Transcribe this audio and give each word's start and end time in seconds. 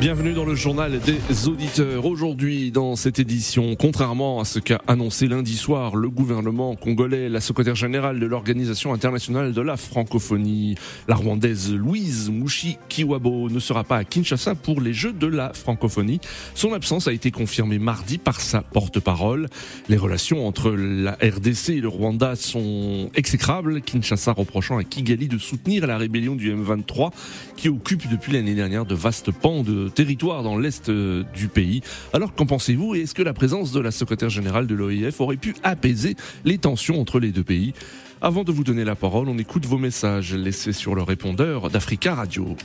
Bienvenue 0.00 0.32
dans 0.32 0.46
le 0.46 0.54
journal 0.54 0.98
des 0.98 1.46
auditeurs. 1.46 2.06
Aujourd'hui, 2.06 2.70
dans 2.70 2.96
cette 2.96 3.18
édition, 3.18 3.76
contrairement 3.76 4.40
à 4.40 4.46
ce 4.46 4.58
qu'a 4.58 4.80
annoncé 4.86 5.26
lundi 5.26 5.58
soir 5.58 5.94
le 5.94 6.08
gouvernement 6.08 6.74
congolais, 6.74 7.28
la 7.28 7.42
secrétaire 7.42 7.74
générale 7.74 8.18
de 8.18 8.24
l'Organisation 8.24 8.94
internationale 8.94 9.52
de 9.52 9.60
la 9.60 9.76
francophonie, 9.76 10.76
la 11.06 11.16
rwandaise 11.16 11.74
Louise 11.74 12.30
Mouchi 12.30 12.78
Kiwabo, 12.88 13.50
ne 13.50 13.58
sera 13.58 13.84
pas 13.84 13.98
à 13.98 14.04
Kinshasa 14.04 14.54
pour 14.54 14.80
les 14.80 14.94
Jeux 14.94 15.12
de 15.12 15.26
la 15.26 15.52
francophonie. 15.52 16.18
Son 16.54 16.72
absence 16.72 17.06
a 17.06 17.12
été 17.12 17.30
confirmée 17.30 17.78
mardi 17.78 18.16
par 18.16 18.40
sa 18.40 18.62
porte-parole. 18.62 19.48
Les 19.90 19.98
relations 19.98 20.48
entre 20.48 20.70
la 20.70 21.18
RDC 21.22 21.68
et 21.68 21.80
le 21.82 21.88
Rwanda 21.88 22.36
sont 22.36 23.10
exécrables, 23.14 23.82
Kinshasa 23.82 24.32
reprochant 24.32 24.78
à 24.78 24.84
Kigali 24.84 25.28
de 25.28 25.36
soutenir 25.36 25.86
la 25.86 25.98
rébellion 25.98 26.36
du 26.36 26.54
M23 26.54 27.10
qui 27.58 27.68
occupe 27.68 28.08
depuis 28.10 28.32
l'année 28.32 28.54
dernière 28.54 28.86
de 28.86 28.94
vastes 28.94 29.30
pans 29.30 29.62
de 29.62 29.89
territoire 29.90 30.42
dans 30.42 30.56
l'est 30.56 30.88
euh, 30.88 31.24
du 31.34 31.48
pays. 31.48 31.82
Alors 32.12 32.34
qu'en 32.34 32.46
pensez-vous 32.46 32.94
et 32.94 33.00
est-ce 33.00 33.14
que 33.14 33.22
la 33.22 33.32
présence 33.32 33.72
de 33.72 33.80
la 33.80 33.90
secrétaire 33.90 34.30
générale 34.30 34.66
de 34.66 34.74
l'OIF 34.74 35.20
aurait 35.20 35.36
pu 35.36 35.54
apaiser 35.62 36.16
les 36.44 36.58
tensions 36.58 37.00
entre 37.00 37.20
les 37.20 37.30
deux 37.30 37.44
pays? 37.44 37.74
Avant 38.22 38.44
de 38.44 38.52
vous 38.52 38.64
donner 38.64 38.84
la 38.84 38.96
parole, 38.96 39.28
on 39.28 39.38
écoute 39.38 39.64
vos 39.64 39.78
messages 39.78 40.34
laissés 40.34 40.72
sur 40.72 40.94
le 40.94 41.02
répondeur 41.02 41.70
d'Africa 41.70 42.14
Radio. 42.14 42.56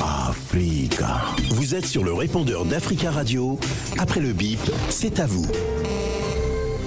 Africa. 0.00 1.20
Vous 1.50 1.74
êtes 1.74 1.84
sur 1.84 2.04
le 2.04 2.12
répondeur 2.12 2.64
d'Africa 2.64 3.10
Radio. 3.10 3.58
Après 3.98 4.20
le 4.20 4.32
bip, 4.32 4.58
c'est 4.88 5.20
à 5.20 5.26
vous. 5.26 5.46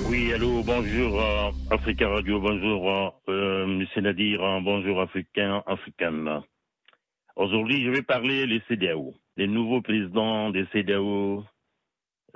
Oui, 0.10 0.34
allô, 0.34 0.62
bonjour 0.64 1.22
euh, 1.22 1.52
Africa 1.70 2.10
Radio, 2.10 2.42
bonjour 2.42 2.90
euh, 2.90 3.10
euh 3.30 3.66
Monsieur 3.68 4.02
Nadir, 4.02 4.44
euh, 4.44 4.60
bonjour 4.62 5.00
Africain, 5.00 5.64
Africaine. 5.68 6.42
Aujourd'hui, 7.38 7.84
je 7.86 7.90
vais 7.90 8.02
parler 8.02 8.46
des 8.46 8.62
CDAO. 8.68 9.16
Les 9.38 9.48
nouveaux 9.48 9.82
présidents 9.82 10.50
des 10.50 10.66
CDAO, 10.74 11.46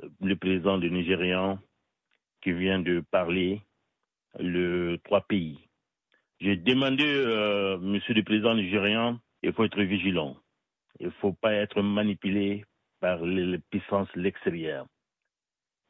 euh, 0.01 0.09
le 0.21 0.35
président 0.37 0.77
du 0.77 0.89
Nigérian 0.89 1.59
qui 2.41 2.53
vient 2.53 2.79
de 2.79 3.01
parler, 3.11 3.61
le 4.39 4.97
trois 5.03 5.21
pays. 5.21 5.59
J'ai 6.39 6.55
demandé, 6.55 7.03
euh, 7.05 7.77
monsieur 7.77 8.13
le 8.13 8.23
président 8.23 8.55
nigérian, 8.55 9.19
il 9.43 9.51
faut 9.51 9.65
être 9.65 9.81
vigilant. 9.81 10.37
Il 10.99 11.07
ne 11.07 11.11
faut 11.11 11.33
pas 11.33 11.53
être 11.53 11.81
manipulé 11.81 12.63
par 13.01 13.21
les 13.25 13.59
puissances 13.69 14.13
l'extérieur. 14.15 14.85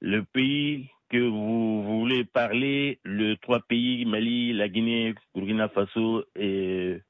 Le 0.02 0.24
pays 0.24 0.90
que 1.10 1.18
vous 1.18 1.84
voulez 1.84 2.26
parler, 2.26 3.00
le 3.04 3.36
trois 3.38 3.60
pays, 3.60 4.06
Mali, 4.06 4.54
la 4.54 4.68
Guinée, 4.68 5.14
Burkina 5.36 5.70
Faso 5.70 6.26
et 6.36 7.02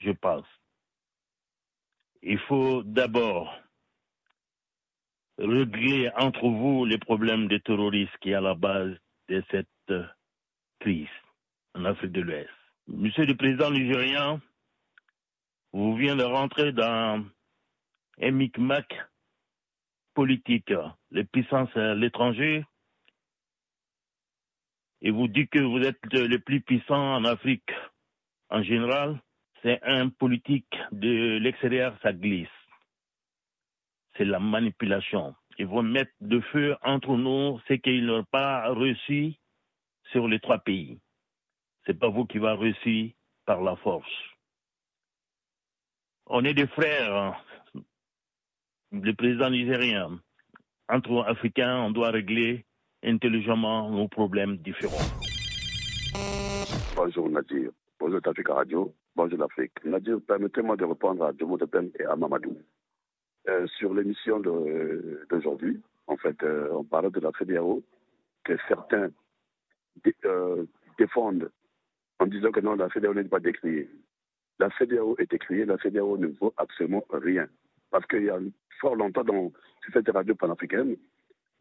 je 0.00 0.10
pense 0.10 0.46
il 2.28 2.40
faut 2.40 2.82
d'abord 2.82 3.56
régler 5.38 6.10
entre 6.16 6.48
vous 6.48 6.84
les 6.84 6.98
problèmes 6.98 7.46
des 7.46 7.60
terroristes 7.60 8.16
qui 8.20 8.30
est 8.30 8.34
à 8.34 8.40
la 8.40 8.54
base 8.54 8.96
de 9.28 9.44
cette 9.52 9.92
crise 10.80 11.06
en 11.74 11.84
Afrique 11.84 12.10
de 12.10 12.22
l'Ouest. 12.22 12.50
Monsieur 12.88 13.26
le 13.26 13.36
Président 13.36 13.70
nigérien, 13.70 14.40
vous 15.72 15.96
venez 15.96 16.16
de 16.16 16.24
rentrer 16.24 16.72
dans 16.72 17.24
un 18.20 18.30
micmac 18.32 18.92
politique, 20.14 20.72
les 21.12 21.24
puissances 21.24 21.76
à 21.76 21.94
l'étranger, 21.94 22.64
et 25.00 25.12
vous 25.12 25.28
dites 25.28 25.50
que 25.50 25.60
vous 25.60 25.78
êtes 25.78 26.00
le 26.12 26.38
plus 26.38 26.60
puissant 26.60 27.14
en 27.14 27.24
Afrique 27.24 27.70
en 28.48 28.62
général, 28.64 29.20
c'est 29.62 29.80
un 29.82 30.08
politique 30.08 30.74
de 30.92 31.38
l'extérieur, 31.38 31.96
ça 32.02 32.12
glisse. 32.12 32.48
C'est 34.16 34.24
la 34.24 34.38
manipulation. 34.38 35.34
Ils 35.58 35.66
vont 35.66 35.82
mettre 35.82 36.12
de 36.20 36.40
feu 36.40 36.76
entre 36.82 37.16
nous 37.16 37.60
ce 37.68 37.74
qu'ils 37.74 38.06
n'ont 38.06 38.24
pas 38.24 38.68
reçu 38.68 39.34
sur 40.12 40.28
les 40.28 40.40
trois 40.40 40.58
pays. 40.58 40.98
C'est 41.84 41.98
pas 41.98 42.08
vous 42.08 42.26
qui 42.26 42.38
va 42.38 42.54
reçu 42.54 43.14
par 43.44 43.62
la 43.62 43.76
force. 43.76 44.10
On 46.26 46.44
est 46.44 46.54
des 46.54 46.66
frères, 46.66 47.42
le 48.90 49.12
président 49.14 49.50
nigérien. 49.50 50.20
Entre 50.88 51.24
Africains, 51.26 51.78
on 51.78 51.90
doit 51.90 52.10
régler 52.10 52.64
intelligemment 53.02 53.90
nos 53.90 54.08
problèmes 54.08 54.56
différents. 54.58 54.96
Bonjour 56.94 57.28
Nadir. 57.28 57.70
Bonjour 57.98 58.20
Africa 58.24 58.54
Radio. 58.54 58.94
Bonjour 59.16 59.38
l'Afrique. 59.38 59.82
Nadir, 59.82 60.18
permettez-moi 60.28 60.76
de 60.76 60.84
répondre 60.84 61.24
à 61.24 61.32
Djomo 61.32 61.56
Pen 61.56 61.90
et 61.98 62.04
à 62.04 62.14
Mamadou. 62.16 62.54
Euh, 63.48 63.66
sur 63.78 63.94
l'émission 63.94 64.40
d'aujourd'hui, 64.40 65.80
en 66.06 66.18
fait, 66.18 66.36
euh, 66.42 66.68
on 66.72 66.84
parlait 66.84 67.08
de 67.08 67.20
la 67.20 67.30
CDAO, 67.38 67.82
que 68.44 68.58
certains 68.68 69.08
euh, 70.26 70.66
défendent 70.98 71.50
en 72.18 72.26
disant 72.26 72.52
que 72.52 72.60
non, 72.60 72.74
la 72.74 72.90
CDAO 72.90 73.14
n'est 73.14 73.24
pas 73.24 73.40
décriée. 73.40 73.88
La 74.58 74.68
CDAO 74.76 75.16
est 75.18 75.30
décriée, 75.30 75.64
la 75.64 75.78
CDAO 75.78 76.18
ne 76.18 76.26
vaut 76.38 76.52
absolument 76.58 77.06
rien. 77.10 77.48
Parce 77.90 78.04
qu'il 78.04 78.24
y 78.24 78.28
a 78.28 78.38
fort 78.82 78.96
longtemps 78.96 79.24
dans 79.24 79.50
cette 79.94 80.10
radio 80.10 80.34
panafricaine, 80.34 80.94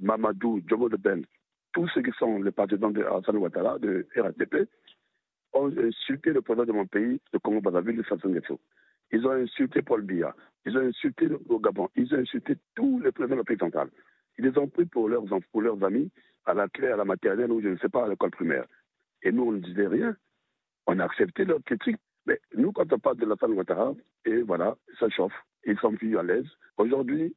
Mamadou, 0.01 0.59
Djomo 0.67 0.89
Ben, 0.89 1.23
tous 1.71 1.87
ceux 1.93 2.01
qui 2.01 2.11
sont 2.19 2.43
les 2.43 2.51
partisans 2.51 2.91
de 2.91 3.01
Hassan 3.01 3.37
Ouattara, 3.37 3.79
de 3.79 4.05
RATP, 4.13 4.67
ont 5.55 5.71
insulté 5.77 6.31
le 6.31 6.41
président 6.41 6.65
de 6.65 6.71
mon 6.71 6.85
pays, 6.85 7.19
le 7.33 7.39
Congo-Brazzaville, 7.39 8.03
Sassou 8.07 8.29
Nguesso. 8.29 8.59
Ils 9.11 9.25
ont 9.25 9.31
insulté 9.31 9.81
Paul 9.81 10.01
Biya. 10.01 10.35
Ils 10.65 10.77
ont 10.77 10.81
insulté 10.87 11.27
le 11.27 11.39
Gabon. 11.59 11.89
Ils 11.95 12.13
ont 12.13 12.19
insulté 12.19 12.55
tous 12.75 12.99
les 12.99 13.11
présidents 13.11 13.35
de 13.35 13.41
l'Afrique 13.41 13.59
centrale. 13.59 13.89
Ils 14.37 14.45
les 14.45 14.57
ont 14.57 14.67
pris 14.67 14.85
pour 14.85 15.07
leurs, 15.09 15.23
pour 15.51 15.61
leurs 15.61 15.81
amis 15.83 16.11
à 16.45 16.53
la 16.53 16.67
clé, 16.67 16.87
à 16.89 16.97
la 16.97 17.05
maternelle 17.05 17.51
ou 17.51 17.61
je 17.61 17.69
ne 17.69 17.77
sais 17.77 17.89
pas, 17.89 18.05
à 18.05 18.09
l'école 18.09 18.31
primaire. 18.31 18.65
Et 19.23 19.31
nous, 19.31 19.43
on 19.43 19.51
ne 19.53 19.59
disait 19.59 19.87
rien. 19.87 20.15
On 20.87 20.99
a 20.99 21.05
accepté 21.05 21.45
leur 21.45 21.63
critique. 21.63 21.97
Mais 22.25 22.39
nous, 22.55 22.71
quand 22.71 22.91
on 22.91 22.99
parle 22.99 23.17
de 23.17 23.25
la 23.25 23.35
femme 23.35 23.53
Ouattara, 23.53 23.93
et 24.25 24.41
voilà, 24.41 24.75
ça 24.99 25.09
chauffe. 25.09 25.33
Ils 25.65 25.77
sont 25.79 25.93
plus 25.95 26.17
à 26.17 26.23
l'aise. 26.23 26.47
Aujourd'hui, 26.77 27.35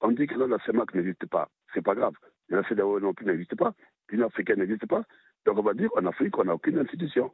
on 0.00 0.12
dit 0.12 0.26
que 0.26 0.34
la 0.38 0.58
CEMAC 0.64 0.94
n'existe 0.94 1.26
pas. 1.26 1.48
C'est 1.74 1.82
pas 1.82 1.94
grave. 1.94 2.14
La 2.48 2.62
CEDAO 2.68 3.00
non 3.00 3.12
plus 3.12 3.26
n'existe 3.26 3.56
pas. 3.56 3.74
L'Union 4.10 4.26
africaine 4.26 4.60
n'existe 4.60 4.86
pas. 4.86 5.04
Donc 5.44 5.58
on 5.58 5.62
va 5.62 5.74
dire 5.74 5.90
qu'en 5.90 6.06
Afrique, 6.06 6.36
on 6.38 6.44
n'a 6.44 6.54
aucune 6.54 6.78
institution 6.78 7.32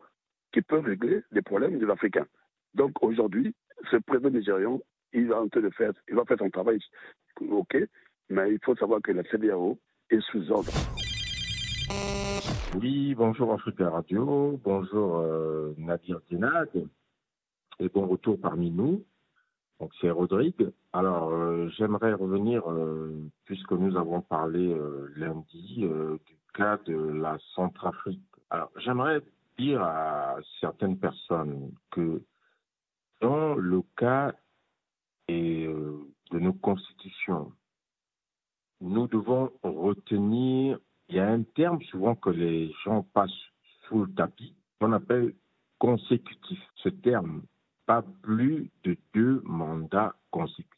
qui 0.52 0.62
peut 0.62 0.78
régler 0.78 1.22
les 1.32 1.42
problèmes 1.42 1.78
des 1.78 1.90
Africains. 1.90 2.26
Donc 2.74 3.02
aujourd'hui, 3.02 3.54
ce 3.90 3.96
président 3.96 4.30
nigérian, 4.30 4.80
il 5.12 5.32
en 5.32 5.46
de 5.46 5.70
faire, 5.70 5.92
il 6.08 6.14
va 6.14 6.24
faire 6.24 6.38
son 6.38 6.50
travail, 6.50 6.78
ok, 7.40 7.76
mais 8.30 8.52
il 8.52 8.58
faut 8.64 8.76
savoir 8.76 9.00
que 9.02 9.12
la 9.12 9.22
CDAO 9.24 9.78
est 10.10 10.20
sous 10.30 10.50
ordre. 10.50 10.72
Oui, 12.80 13.14
bonjour 13.14 13.52
Africa 13.52 13.90
Radio, 13.90 14.58
bonjour 14.64 15.18
euh, 15.18 15.74
Nadir 15.76 16.20
Dinad, 16.30 16.70
et 17.78 17.88
bon 17.88 18.06
retour 18.06 18.40
parmi 18.40 18.70
nous. 18.70 19.04
Donc 19.80 19.90
c'est 20.00 20.10
Rodrigue. 20.10 20.70
Alors 20.92 21.30
euh, 21.30 21.68
j'aimerais 21.76 22.14
revenir, 22.14 22.70
euh, 22.70 23.12
puisque 23.44 23.72
nous 23.72 23.96
avons 23.96 24.22
parlé 24.22 24.74
lundi 25.16 25.84
du 26.26 26.36
cas 26.54 26.78
de 26.86 26.96
la 26.96 27.36
Centrafrique. 27.54 28.22
Alors 28.48 28.70
j'aimerais 28.78 29.20
dire 29.62 29.82
à 29.82 30.36
certaines 30.60 30.98
personnes 30.98 31.72
que 31.90 32.22
dans 33.20 33.54
le 33.54 33.82
cas 33.96 34.34
euh, 35.30 36.00
de 36.32 36.38
nos 36.38 36.52
constitutions, 36.54 37.52
nous 38.80 39.06
devons 39.06 39.52
retenir, 39.62 40.78
il 41.08 41.16
y 41.16 41.20
a 41.20 41.28
un 41.28 41.42
terme 41.42 41.80
souvent 41.82 42.16
que 42.16 42.30
les 42.30 42.72
gens 42.84 43.04
passent 43.14 43.30
sous 43.86 44.04
le 44.04 44.12
tapis, 44.14 44.54
qu'on 44.80 44.92
appelle 44.92 45.34
consécutif. 45.78 46.58
Ce 46.76 46.88
terme, 46.88 47.42
pas 47.86 48.02
plus 48.22 48.70
de 48.82 48.96
deux 49.14 49.40
mandats 49.44 50.16
consécutifs. 50.30 50.68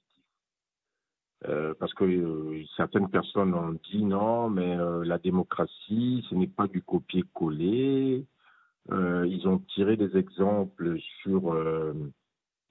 Euh, 1.46 1.74
parce 1.78 1.92
que 1.94 2.04
euh, 2.04 2.64
certaines 2.76 3.10
personnes 3.10 3.54
ont 3.54 3.78
dit 3.90 4.04
non, 4.04 4.50
mais 4.50 4.76
la 5.04 5.18
démocratie, 5.18 6.26
ce 6.28 6.34
n'est 6.34 6.46
pas 6.46 6.66
du 6.66 6.82
copier-coller, 6.82 8.26
ils 9.34 9.48
ont 9.48 9.58
tiré 9.74 9.96
des 9.96 10.16
exemples 10.16 10.96
sur 11.22 11.52
euh, 11.52 11.92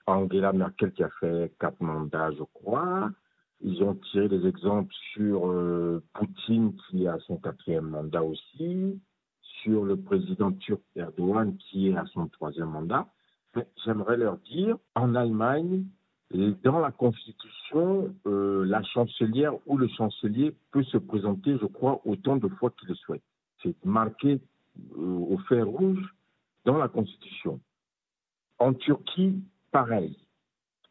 Angela 0.08 0.54
Merkel 0.54 0.94
qui 0.94 1.04
a 1.04 1.10
fait 1.20 1.54
quatre 1.60 1.82
mandats, 1.82 2.32
je 2.32 2.44
crois. 2.54 3.12
Ils 3.62 3.84
ont 3.84 3.96
tiré 4.12 4.30
des 4.30 4.48
exemples 4.48 4.94
sur 5.14 5.50
euh, 5.50 6.02
Poutine 6.14 6.74
qui 6.90 7.08
a 7.08 7.18
son 7.20 7.38
quatrième 7.38 7.90
mandat 7.90 8.24
aussi, 8.24 9.02
sur 9.62 9.84
le 9.84 9.98
président 9.98 10.52
turc 10.54 10.82
Erdogan 10.96 11.56
qui 11.58 11.90
est 11.90 11.98
à 11.98 12.06
son 12.14 12.28
troisième 12.28 12.70
mandat. 12.70 13.08
j'aimerais 13.84 14.18
leur 14.18 14.38
dire, 14.38 14.78
en 14.96 15.16
Allemagne, 15.16 15.86
dans 16.64 16.80
la 16.80 16.92
Constitution, 16.92 18.16
euh, 18.26 18.66
la 18.66 18.82
chancelière 18.84 19.54
ou 19.68 19.78
le 19.78 19.88
chancelier 19.90 20.56
peut 20.72 20.84
se 20.84 20.98
présenter, 20.98 21.58
je 21.62 21.68
crois, 21.68 22.02
autant 22.06 22.38
de 22.38 22.48
fois 22.48 22.72
qu'il 22.72 22.90
le 22.90 22.96
souhaite. 22.96 23.24
C'est 23.62 23.76
marqué 23.86 24.40
au 24.98 25.38
fer 25.48 25.68
rouge 25.68 26.04
dans 26.66 26.78
la 26.78 26.88
Constitution. 26.88 27.60
En 28.60 28.74
Turquie, 28.74 29.44
pareil. 29.72 30.18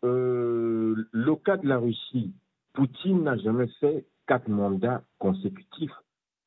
Euh, 0.04 1.08
le 1.10 1.36
cas 1.36 1.56
de 1.56 1.66
la 1.66 1.78
Russie, 1.78 2.34
Poutine 2.72 3.22
n'a 3.22 3.36
jamais 3.36 3.68
fait 3.80 4.06
quatre 4.26 4.48
mandats 4.48 5.02
consécutifs. 5.18 5.92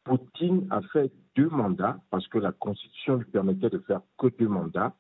Poutine 0.04 0.68
a 0.69 0.81
fait 0.81 1.12
deux 1.36 1.50
mandats 1.50 2.00
parce 2.10 2.27
que 2.27 2.38
la 2.38 2.51
Constitution 2.51 3.16
lui 3.16 3.25
permettait 3.25 3.69
de 3.69 3.80
faire 3.80 4.01
que 4.18 4.27
deux 4.27 4.48
mandats. 4.48 4.94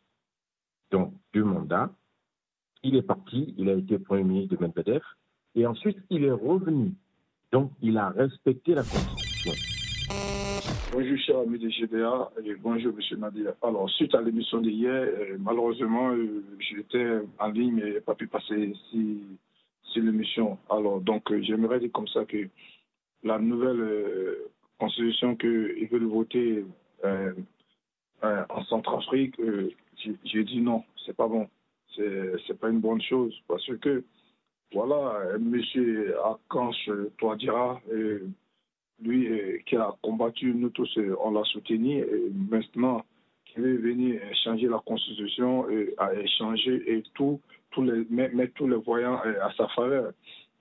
Donc, 0.91 1.13
deux 1.33 1.43
mandats. 1.43 1.91
Il 2.83 2.95
est 2.95 3.01
parti, 3.01 3.55
il 3.57 3.69
a 3.69 3.73
été 3.73 3.97
Premier 3.97 4.23
ministre 4.23 4.55
de 4.55 4.61
Medvedev, 4.61 5.01
et 5.55 5.65
ensuite 5.65 5.97
il 6.11 6.23
est 6.23 6.31
revenu. 6.31 6.93
Donc, 7.51 7.71
il 7.81 7.97
a 7.97 8.09
respecté 8.09 8.75
la 8.75 8.83
Constitution. 8.83 9.53
Bonjour, 10.97 11.17
cher 11.17 11.39
ami 11.39 11.59
et 11.61 12.55
bonjour, 12.55 12.93
monsieur 12.93 13.17
Nadir. 13.17 13.53
Alors, 13.61 13.89
suite 13.89 14.15
à 14.15 14.21
l'émission 14.21 14.61
d'hier, 14.61 14.93
euh, 14.93 15.35
malheureusement, 15.37 16.13
euh, 16.13 16.41
j'étais 16.57 17.17
en 17.37 17.47
ligne, 17.49 17.83
n'ai 17.83 17.99
pas 17.99 18.15
pu 18.15 18.27
passer 18.27 18.71
sur 18.93 20.01
l'émission. 20.01 20.57
Alors, 20.69 21.01
donc, 21.01 21.29
euh, 21.33 21.41
j'aimerais 21.41 21.81
dire 21.81 21.91
comme 21.91 22.07
ça 22.07 22.23
que 22.23 22.47
la 23.23 23.39
nouvelle 23.39 24.37
constitution 24.79 25.35
qu'ils 25.35 25.89
veulent 25.91 26.05
voter 26.05 26.63
en 28.23 28.63
Centrafrique, 28.63 29.35
j'ai 30.23 30.43
dit 30.45 30.61
non, 30.61 30.81
c'est 31.05 31.17
pas 31.17 31.27
bon. 31.27 31.49
C'est 31.97 32.57
pas 32.57 32.69
une 32.69 32.79
bonne 32.79 33.01
chose 33.01 33.37
parce 33.49 33.69
que, 33.81 34.01
voilà, 34.71 35.37
monsieur 35.39 36.15
Akanche 36.23 36.89
Touadira, 37.17 37.81
lui 39.01 39.27
euh, 39.27 39.57
qui 39.65 39.75
a 39.75 39.93
combattu, 40.01 40.53
nous 40.53 40.69
tous, 40.69 40.97
euh, 40.97 41.15
on 41.23 41.31
l'a 41.31 41.43
soutenu. 41.43 42.03
Maintenant, 42.49 43.03
qui 43.45 43.59
veut 43.59 43.77
venir 43.77 44.21
changer 44.43 44.67
la 44.67 44.81
constitution, 44.85 45.69
et, 45.69 45.93
à 45.97 46.13
et 46.13 47.03
tout, 47.13 47.39
tous 47.71 47.83
les, 47.83 48.05
mettre 48.09 48.53
tous 48.55 48.67
les 48.67 48.77
voyants 48.77 49.19
euh, 49.25 49.33
à 49.43 49.51
sa 49.53 49.67
faveur. 49.69 50.11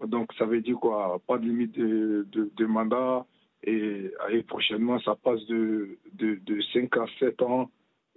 Donc, 0.07 0.33
ça 0.39 0.45
veut 0.45 0.61
dire 0.61 0.77
quoi? 0.79 1.21
Pas 1.27 1.39
de 1.39 1.45
limite 1.45 1.79
de, 1.79 2.27
de, 2.57 2.67
mandat. 2.67 3.25
Et, 3.63 4.11
prochainement, 4.47 4.99
ça 5.01 5.15
passe 5.15 5.45
de, 5.47 5.97
de, 6.15 6.39
de 6.45 6.61
5 6.73 6.97
à 6.97 7.07
7 7.19 7.43
ans. 7.43 7.71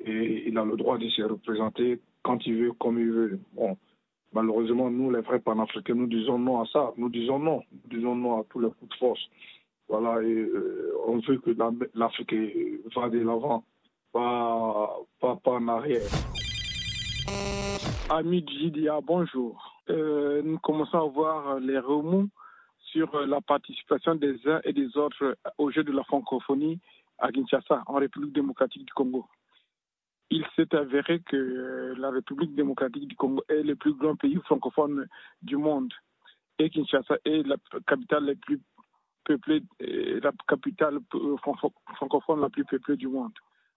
Et 0.03 0.47
il 0.47 0.57
a 0.57 0.65
le 0.65 0.75
droit 0.75 0.97
de 0.97 1.07
se 1.09 1.21
représenter 1.21 1.99
quand 2.23 2.45
il 2.45 2.55
veut, 2.55 2.71
comme 2.73 2.99
il 2.99 3.11
veut. 3.11 3.39
Bon, 3.53 3.77
malheureusement, 4.33 4.89
nous, 4.89 5.11
les 5.11 5.21
vrais 5.21 5.39
panafricains, 5.39 5.95
nous 5.95 6.07
disons 6.07 6.37
non 6.39 6.61
à 6.61 6.65
ça. 6.65 6.93
Nous 6.97 7.09
disons 7.09 7.39
non. 7.39 7.61
Nous 7.71 7.97
disons 7.97 8.15
non 8.15 8.41
à 8.41 8.43
tous 8.49 8.59
les 8.59 8.69
coups 8.69 8.91
de 8.91 8.95
force. 8.95 9.29
Voilà, 9.89 10.17
euh, 10.17 10.91
on 11.05 11.19
veut 11.19 11.37
que 11.37 11.51
l'Afrique 11.95 12.35
va 12.93 13.09
de 13.09 13.19
l'avant, 13.19 13.63
pas, 14.11 14.97
pas, 15.21 15.39
en 15.45 15.67
arrière. 15.69 16.01
Ami 18.09 18.45
Jidia, 18.45 18.99
bonjour. 19.01 19.81
Euh, 19.89 20.41
nous 20.43 20.59
commençons 20.59 20.97
à 20.97 21.09
voir 21.09 21.59
les 21.61 21.79
remous 21.79 22.27
sur 22.91 23.17
la 23.25 23.39
participation 23.39 24.15
des 24.15 24.35
uns 24.45 24.59
et 24.65 24.73
des 24.73 24.97
autres 24.97 25.37
au 25.57 25.71
jeu 25.71 25.85
de 25.85 25.93
la 25.93 26.03
francophonie 26.03 26.79
à 27.19 27.31
Kinshasa, 27.31 27.83
en 27.85 27.95
République 27.95 28.33
démocratique 28.33 28.85
du 28.85 28.93
Congo. 28.93 29.25
Il 30.29 30.45
s'est 30.57 30.75
avéré 30.75 31.21
que 31.21 31.95
la 31.97 32.09
République 32.09 32.53
démocratique 32.55 33.07
du 33.07 33.15
Congo 33.15 33.41
est 33.47 33.63
le 33.63 33.77
plus 33.77 33.93
grand 33.93 34.17
pays 34.17 34.37
francophone 34.43 35.07
du 35.41 35.55
monde 35.55 35.93
et 36.59 36.69
Kinshasa 36.69 37.15
est 37.23 37.47
la 37.47 37.55
capitale 37.87 38.25
la 38.25 38.35
plus 38.35 38.59
peuplée, 39.27 39.61
la 39.79 40.31
capitale 40.47 40.99
euh, 41.13 41.35
francophone 41.95 42.41
la 42.41 42.49
plus 42.49 42.65
peuplée 42.65 42.95
du 42.95 43.09
monde. 43.09 43.33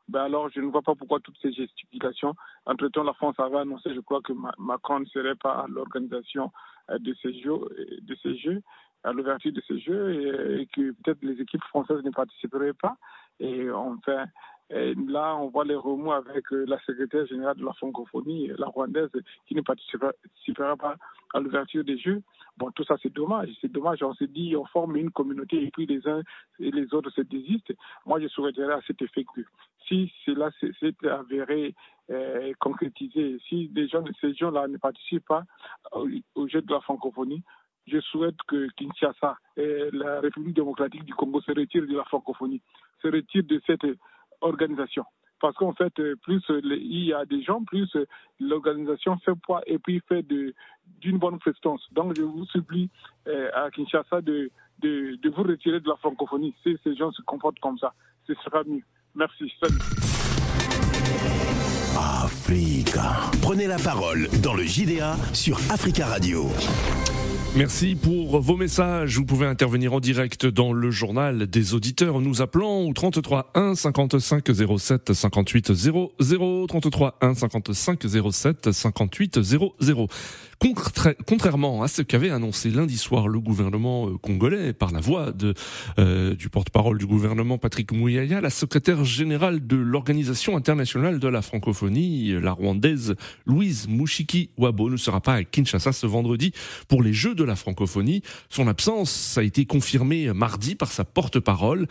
Ben 0.08 0.22
alors, 0.22 0.48
je 0.50 0.60
ne 0.60 0.66
vois 0.66 0.82
pas 0.82 0.94
pourquoi 0.94 1.20
toutes 1.20 1.38
ces 1.42 1.52
gesticulations. 1.52 2.34
Entre-temps, 2.66 3.04
la 3.04 3.12
France 3.14 3.38
avait 3.38 3.58
annoncé, 3.58 3.94
je 3.94 4.00
crois, 4.00 4.20
que 4.22 4.32
Macron 4.58 5.00
ne 5.00 5.04
serait 5.06 5.36
pas 5.36 5.62
à 5.62 5.66
l'organisation 5.68 6.50
euh, 6.90 6.98
de 6.98 7.14
ces 7.22 7.32
jeux, 7.40 7.52
euh, 7.52 7.98
de 8.02 8.14
ces 8.22 8.36
jeux 8.36 8.62
à 9.02 9.12
l'ouverture 9.12 9.52
de 9.52 9.62
ces 9.66 9.78
jeux, 9.80 10.60
et, 10.60 10.66
que 10.66 10.92
peut-être 10.92 11.22
les 11.22 11.40
équipes 11.40 11.64
françaises 11.64 12.04
ne 12.04 12.10
participeraient 12.10 12.74
pas. 12.74 12.96
Et 13.38 13.70
enfin, 13.70 14.26
là, 14.70 15.36
on 15.36 15.48
voit 15.48 15.64
les 15.64 15.74
remous 15.74 16.12
avec 16.12 16.44
la 16.50 16.78
secrétaire 16.80 17.26
générale 17.26 17.56
de 17.56 17.64
la 17.64 17.72
francophonie, 17.72 18.50
la 18.58 18.66
rwandaise, 18.66 19.10
qui 19.46 19.54
ne 19.54 19.62
participera 19.62 20.76
pas 20.76 20.96
à 21.34 21.40
l'ouverture 21.40 21.84
des 21.84 21.98
Jeux. 21.98 22.22
Bon, 22.56 22.70
tout 22.70 22.84
ça, 22.84 22.96
c'est 23.02 23.12
dommage. 23.12 23.48
C'est 23.60 23.72
dommage. 23.72 24.02
On 24.02 24.14
se 24.14 24.24
dit, 24.24 24.54
on 24.56 24.64
forme 24.66 24.96
une 24.96 25.10
communauté 25.10 25.64
et 25.64 25.70
puis 25.70 25.86
les 25.86 26.06
uns 26.06 26.22
et 26.58 26.70
les 26.70 26.92
autres 26.94 27.10
se 27.10 27.22
désistent. 27.22 27.72
Moi, 28.06 28.20
je 28.20 28.28
souhaiterais 28.28 28.72
à 28.72 28.80
cet 28.86 29.00
effet 29.02 29.24
que 29.24 29.40
si 29.88 30.12
cela 30.24 30.50
s'est 30.60 30.94
avéré 31.08 31.74
euh, 32.10 32.52
concrétisé, 32.58 33.38
si 33.48 33.68
des 33.68 33.88
gens, 33.88 34.04
ces 34.20 34.34
gens-là 34.34 34.68
ne 34.68 34.76
participent 34.76 35.26
pas 35.26 35.44
au, 35.92 36.08
au 36.34 36.48
jeu 36.48 36.60
de 36.60 36.72
la 36.72 36.80
francophonie, 36.80 37.42
je 37.86 37.98
souhaite 38.00 38.36
que 38.46 38.68
Kinshasa 38.76 39.36
et 39.56 39.88
la 39.92 40.20
République 40.20 40.54
démocratique 40.54 41.04
du 41.04 41.14
Congo 41.14 41.40
se 41.40 41.52
retirent 41.52 41.86
de 41.86 41.96
la 41.96 42.04
francophonie, 42.04 42.60
se 43.02 43.08
retirent 43.08 43.44
de 43.44 43.60
cette 43.66 43.86
organisation 44.40 45.04
parce 45.40 45.56
qu'en 45.56 45.72
fait, 45.72 45.92
euh, 45.98 46.14
plus 46.22 46.42
euh, 46.50 46.60
il 46.62 47.06
y 47.06 47.12
a 47.12 47.24
des 47.24 47.42
gens, 47.42 47.64
plus 47.64 47.88
euh, 47.96 48.06
l'organisation 48.38 49.18
fait 49.18 49.34
poids 49.34 49.62
et 49.66 49.78
puis 49.78 50.00
fait 50.08 50.22
d'une 50.22 51.18
bonne 51.18 51.38
prestance. 51.38 51.82
Donc, 51.92 52.16
je 52.16 52.22
vous 52.22 52.44
supplie 52.46 52.90
à 53.26 53.70
Kinshasa 53.70 54.20
de, 54.20 54.50
de, 54.80 55.28
vous 55.30 55.42
retirer 55.42 55.80
de 55.80 55.88
la 55.88 55.96
francophonie. 55.96 56.54
Si 56.62 56.76
ces 56.84 56.94
gens 56.94 57.10
se 57.12 57.22
comportent 57.22 57.58
comme 57.60 57.78
ça, 57.78 57.94
ce 58.26 58.34
sera 58.44 58.62
mieux. 58.64 58.82
Merci. 59.14 59.52
Africa. 61.96 63.30
Prenez 63.42 63.66
la 63.66 63.78
parole 63.78 64.28
dans 64.42 64.54
le 64.54 64.62
JDA 64.62 65.16
sur 65.32 65.56
Africa 65.70 66.06
Radio. 66.06 66.44
Merci 67.56 67.96
pour 67.96 68.40
vos 68.40 68.56
messages. 68.56 69.16
Vous 69.16 69.24
pouvez 69.24 69.44
intervenir 69.44 69.92
en 69.92 69.98
direct 69.98 70.46
dans 70.46 70.72
le 70.72 70.92
journal 70.92 71.48
des 71.48 71.74
auditeurs 71.74 72.20
nous 72.20 72.42
appelant 72.42 72.82
au 72.82 72.92
33 72.92 73.50
1 73.56 73.74
55 73.74 74.44
07 74.78 75.12
58 75.12 75.72
00 75.74 76.12
33 76.68 77.18
1 77.20 77.34
55 77.34 78.06
07 78.30 78.70
58 78.70 79.42
00. 79.42 79.74
Contrairement 81.26 81.82
à 81.82 81.88
ce 81.88 82.02
qu'avait 82.02 82.28
annoncé 82.28 82.70
lundi 82.70 82.98
soir 82.98 83.28
le 83.28 83.40
gouvernement 83.40 84.08
euh, 84.08 84.18
congolais 84.18 84.74
par 84.74 84.92
la 84.92 85.00
voix 85.00 85.32
euh, 85.98 86.34
du 86.34 86.50
porte-parole 86.50 86.98
du 86.98 87.06
gouvernement 87.06 87.56
Patrick 87.56 87.92
Mouyaya, 87.92 88.42
la 88.42 88.50
secrétaire 88.50 89.02
générale 89.02 89.66
de 89.66 89.76
l'Organisation 89.76 90.58
internationale 90.58 91.18
de 91.18 91.28
la 91.28 91.40
francophonie, 91.40 92.38
la 92.38 92.52
rwandaise 92.52 93.16
Louise 93.46 93.88
Mouchiki 93.88 94.50
Wabo, 94.58 94.90
ne 94.90 94.98
sera 94.98 95.22
pas 95.22 95.32
à 95.32 95.44
Kinshasa 95.44 95.92
ce 95.92 96.06
vendredi 96.06 96.52
pour 96.88 97.02
les 97.02 97.14
Jeux 97.14 97.34
de 97.34 97.39
la 97.44 97.56
francophonie. 97.56 98.22
Son 98.48 98.68
absence 98.68 99.36
a 99.38 99.42
été 99.42 99.66
confirmée 99.66 100.32
mardi 100.32 100.74
par 100.74 100.92
sa 100.92 101.04
porte-parole. 101.04 101.86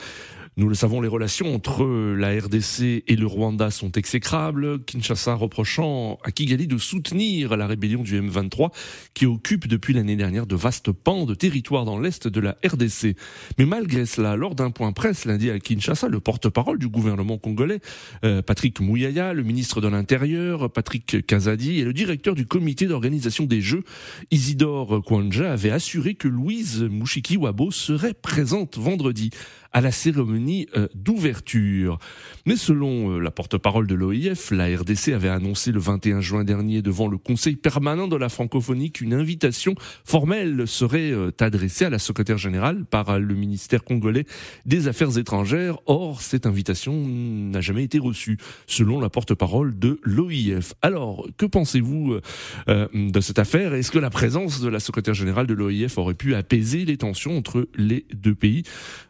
Nous 0.60 0.68
le 0.68 0.76
savons, 0.76 1.00
les 1.00 1.08
relations 1.08 1.56
entre 1.56 1.86
la 1.86 2.38
RDC 2.38 3.06
et 3.08 3.16
le 3.16 3.26
Rwanda 3.26 3.72
sont 3.72 3.94
exécrables. 3.94 4.84
Kinshasa 4.84 5.34
reprochant 5.34 6.20
à 6.26 6.32
Kigali 6.32 6.68
de 6.68 6.78
soutenir 6.78 7.56
la 7.56 7.66
rébellion 7.66 8.04
du 8.04 8.22
M23 8.22 8.70
qui 9.14 9.26
occupe 9.26 9.70
depuis 9.70 9.94
l'année 9.94 10.18
dernière 10.18 10.46
de 10.46 10.58
vastes 10.58 10.92
pans 10.92 11.26
de 11.26 11.34
territoire 11.34 11.86
dans 11.86 11.98
l'est 11.98 12.28
de 12.28 12.42
la 12.42 12.58
RDC. 12.66 13.16
Mais 13.58 13.64
malgré 13.64 14.06
cela, 14.06 14.36
lors 14.36 14.54
d'un 14.54 14.70
point 14.70 14.92
presse 14.92 15.24
lundi 15.24 15.50
à 15.50 15.58
Kinshasa, 15.60 16.10
le 16.10 16.20
porte-parole 16.20 16.78
du 16.78 16.90
gouvernement 16.90 17.38
congolais, 17.38 17.80
euh, 18.26 18.42
Patrick 18.42 18.82
Mouyaya, 18.82 19.32
le 19.32 19.44
ministre 19.44 19.80
de 19.80 19.88
l'Intérieur, 19.88 20.70
Patrick 20.70 21.26
Kazadi 21.26 21.80
et 21.80 21.86
le 21.86 21.94
directeur 21.94 22.36
du 22.36 22.46
comité 22.46 22.86
d'organisation 22.86 23.46
des 23.46 23.62
Jeux, 23.62 23.86
Isidore 24.30 25.06
Kwanja, 25.06 25.54
avaient 25.54 25.72
assuré 25.72 26.16
que 26.16 26.28
Louise 26.28 26.84
Mouchiki-Wabo 26.84 27.72
serait 27.72 28.14
présente 28.14 28.78
vendredi 28.78 29.30
à 29.72 29.82
la 29.82 29.92
cérémonie 29.92 30.68
euh, 30.76 30.88
d'ouverture. 30.96 32.00
Mais 32.46 32.56
selon 32.56 33.12
euh, 33.12 33.20
la 33.20 33.32
porte-parole 33.32 33.88
de 33.88 33.96
l'OIF, 33.96 34.52
la 34.52 34.66
RDC 34.66 35.10
avait 35.10 35.30
annoncé 35.30 35.72
le 35.72 35.80
21 35.80 36.22
juin 36.22 36.44
dernier 36.44 36.82
devant 36.82 37.08
le 37.08 37.18
Conseil 37.18 37.56
permanent 37.56 38.08
de 38.08 38.16
la 38.16 38.30
francophonie 38.30 38.92
qu'une 38.92 39.14
invitation 39.14 39.76
formelle 40.04 40.68
serait 40.68 41.12
euh, 41.12 41.32
adressée 41.40 41.86
à 41.86 41.90
la 41.90 42.00
secrétaire 42.00 42.38
générale 42.38 42.86
par 42.86 43.20
le 43.20 43.36
ministère 43.36 43.84
congolais 43.84 44.26
des 44.66 44.88
Affaires 44.88 45.18
étrangères. 45.18 45.78
Or, 45.86 46.22
cette 46.22 46.46
invitation 46.46 46.94
n'a 47.08 47.62
jamais 47.62 47.84
été 47.84 48.00
reçue, 48.00 48.38
selon 48.68 49.00
la 49.00 49.10
porte-parole 49.10 49.78
de 49.78 50.00
l'OIF. 50.04 50.74
Alors, 50.82 51.28
que 51.38 51.46
pensez-vous 51.46 52.20
de 52.68 53.22
cette 53.22 53.40
affaire? 53.40 53.74
Est-ce 53.74 53.92
que 53.92 54.00
la 54.00 54.10
présence 54.10 54.62
de 54.62 54.70
la 54.70 54.80
secrétaire 54.80 55.14
générale 55.14 55.48
de 55.48 55.54
l'OIF 55.54 55.98
aurait 55.98 56.14
pu 56.14 56.36
apaiser 56.36 56.86
les 56.86 56.98
tensions 56.98 57.38
entre 57.38 57.68
les 57.76 58.06
deux 58.14 58.36
pays? 58.36 58.64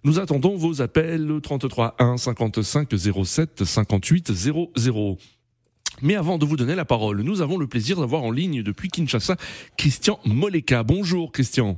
Nous 0.03 0.19
attendons 0.19 0.48
vos 0.55 0.81
appels 0.81 1.39
33 1.41 1.95
1 1.99 2.17
55 2.17 2.89
07 3.23 3.63
58 3.63 4.31
00. 4.31 5.17
Mais 6.01 6.15
avant 6.15 6.37
de 6.37 6.45
vous 6.45 6.55
donner 6.55 6.75
la 6.75 6.85
parole, 6.85 7.21
nous 7.21 7.41
avons 7.41 7.57
le 7.57 7.67
plaisir 7.67 7.99
d'avoir 7.99 8.23
en 8.23 8.31
ligne 8.31 8.63
depuis 8.63 8.89
Kinshasa 8.89 9.35
Christian 9.77 10.19
Moleka. 10.25 10.83
Bonjour 10.83 11.31
Christian. 11.31 11.77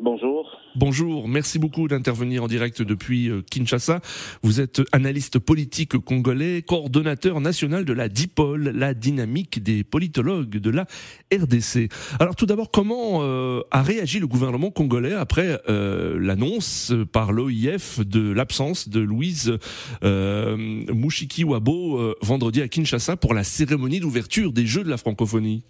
Bonjour. 0.00 0.55
Bonjour, 0.78 1.26
merci 1.26 1.58
beaucoup 1.58 1.88
d'intervenir 1.88 2.44
en 2.44 2.48
direct 2.48 2.82
depuis 2.82 3.30
euh, 3.30 3.40
Kinshasa. 3.50 4.02
Vous 4.42 4.60
êtes 4.60 4.82
analyste 4.92 5.38
politique 5.38 5.96
congolais, 5.96 6.60
coordonnateur 6.60 7.40
national 7.40 7.86
de 7.86 7.94
la 7.94 8.10
DIPOL, 8.10 8.72
la 8.74 8.92
dynamique 8.92 9.62
des 9.62 9.84
politologues 9.84 10.58
de 10.58 10.68
la 10.68 10.84
RDC. 11.32 11.88
Alors 12.20 12.36
tout 12.36 12.44
d'abord, 12.44 12.70
comment 12.70 13.22
euh, 13.22 13.62
a 13.70 13.82
réagi 13.82 14.18
le 14.18 14.26
gouvernement 14.26 14.70
congolais 14.70 15.14
après 15.14 15.58
euh, 15.70 16.18
l'annonce 16.20 16.92
par 17.10 17.32
l'OIF 17.32 18.00
de 18.00 18.30
l'absence 18.30 18.90
de 18.90 19.00
Louise 19.00 19.56
euh, 20.04 20.58
Mushikiwabo 20.58 22.16
vendredi 22.20 22.60
à 22.60 22.68
Kinshasa 22.68 23.16
pour 23.16 23.32
la 23.32 23.44
cérémonie 23.44 24.00
d'ouverture 24.00 24.52
des 24.52 24.66
Jeux 24.66 24.84
de 24.84 24.90
la 24.90 24.98
francophonie? 24.98 25.64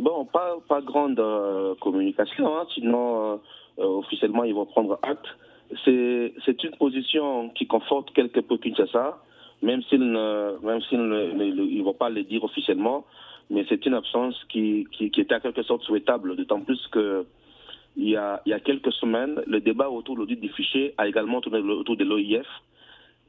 Bon, 0.00 0.24
pas, 0.24 0.56
pas 0.66 0.80
grande 0.80 1.20
euh, 1.20 1.74
communication, 1.74 2.56
hein, 2.56 2.64
sinon 2.72 3.34
euh, 3.34 3.36
euh, 3.80 3.98
officiellement 3.98 4.44
ils 4.44 4.54
vont 4.54 4.64
prendre 4.64 4.98
acte. 5.02 5.26
C'est, 5.84 6.64
une 6.64 6.76
position 6.78 7.50
qui 7.50 7.66
conforte 7.66 8.10
quelque 8.14 8.40
peu 8.40 8.56
Kinshasa, 8.56 9.18
même 9.60 9.82
s'ils 9.82 10.00
ne, 10.00 10.56
même 10.64 10.80
s'ils 10.88 10.98
ne, 11.02 11.82
vont 11.82 11.92
pas 11.92 12.08
le 12.08 12.22
dire 12.22 12.42
officiellement, 12.42 13.04
mais 13.50 13.66
c'est 13.68 13.84
une 13.84 13.92
absence 13.92 14.42
qui, 14.48 14.86
qui, 14.90 15.04
était 15.20 15.34
en 15.34 15.40
quelque 15.40 15.62
sorte 15.64 15.82
souhaitable, 15.82 16.34
d'autant 16.34 16.62
plus 16.62 16.80
que 16.90 17.26
il 17.98 18.08
y 18.08 18.16
a, 18.16 18.40
il 18.46 18.50
y 18.50 18.54
a 18.54 18.60
quelques 18.60 18.92
semaines, 18.94 19.42
le 19.46 19.60
débat 19.60 19.90
autour 19.90 20.14
de 20.14 20.20
l'audit 20.20 20.40
des 20.40 20.48
fichiers 20.48 20.94
a 20.96 21.08
également 21.08 21.42
tourné 21.42 21.58
autour 21.58 21.98
de 21.98 22.04
l'OIF, 22.04 22.46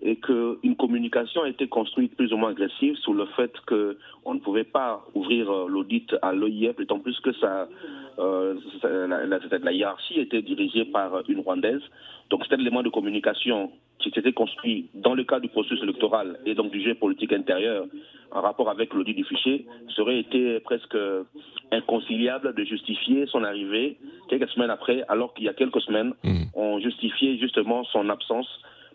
et 0.01 0.15
qu'une 0.15 0.75
communication 0.77 1.43
a 1.43 1.49
été 1.49 1.67
construite 1.67 2.15
plus 2.15 2.33
ou 2.33 2.37
moins 2.37 2.51
agressive 2.51 2.95
sur 2.97 3.13
le 3.13 3.25
fait 3.37 3.51
qu'on 3.67 4.33
ne 4.33 4.39
pouvait 4.39 4.63
pas 4.63 5.05
ouvrir 5.13 5.49
euh, 5.51 5.67
l'audit 5.67 6.15
à 6.21 6.33
l'OIF, 6.33 6.75
d'autant 6.77 6.99
plus 6.99 7.19
que 7.19 7.31
ça, 7.33 7.67
euh, 8.17 8.55
la, 8.83 9.25
la, 9.25 9.39
la, 9.61 9.71
hiérarchie 9.71 10.19
était 10.19 10.41
dirigée 10.41 10.85
par 10.85 11.21
une 11.29 11.39
Rwandaise. 11.39 11.83
Donc 12.29 12.43
c'était 12.43 12.57
l'élément 12.57 12.81
de 12.81 12.89
communication 12.89 13.71
qui 13.99 14.09
s'était 14.09 14.33
construit 14.33 14.89
dans 14.95 15.13
le 15.13 15.23
cadre 15.23 15.43
du 15.43 15.49
processus 15.49 15.83
électoral 15.83 16.39
et 16.45 16.55
donc 16.55 16.71
du 16.71 16.81
jeu 16.81 16.95
politique 16.95 17.33
intérieur 17.33 17.85
en 18.31 18.41
rapport 18.41 18.69
avec 18.69 18.93
l'audit 18.93 19.13
du 19.13 19.25
fichier, 19.25 19.65
serait 19.89 20.19
été 20.19 20.59
presque 20.61 20.97
inconciliable 21.71 22.55
de 22.55 22.63
justifier 22.63 23.25
son 23.27 23.43
arrivée 23.43 23.97
quelques 24.29 24.49
semaines 24.49 24.69
après, 24.69 25.03
alors 25.09 25.33
qu'il 25.33 25.45
y 25.45 25.49
a 25.49 25.53
quelques 25.53 25.81
semaines, 25.81 26.13
mmh. 26.23 26.43
on 26.55 26.79
justifiait 26.79 27.37
justement 27.37 27.83
son 27.83 28.09
absence 28.09 28.47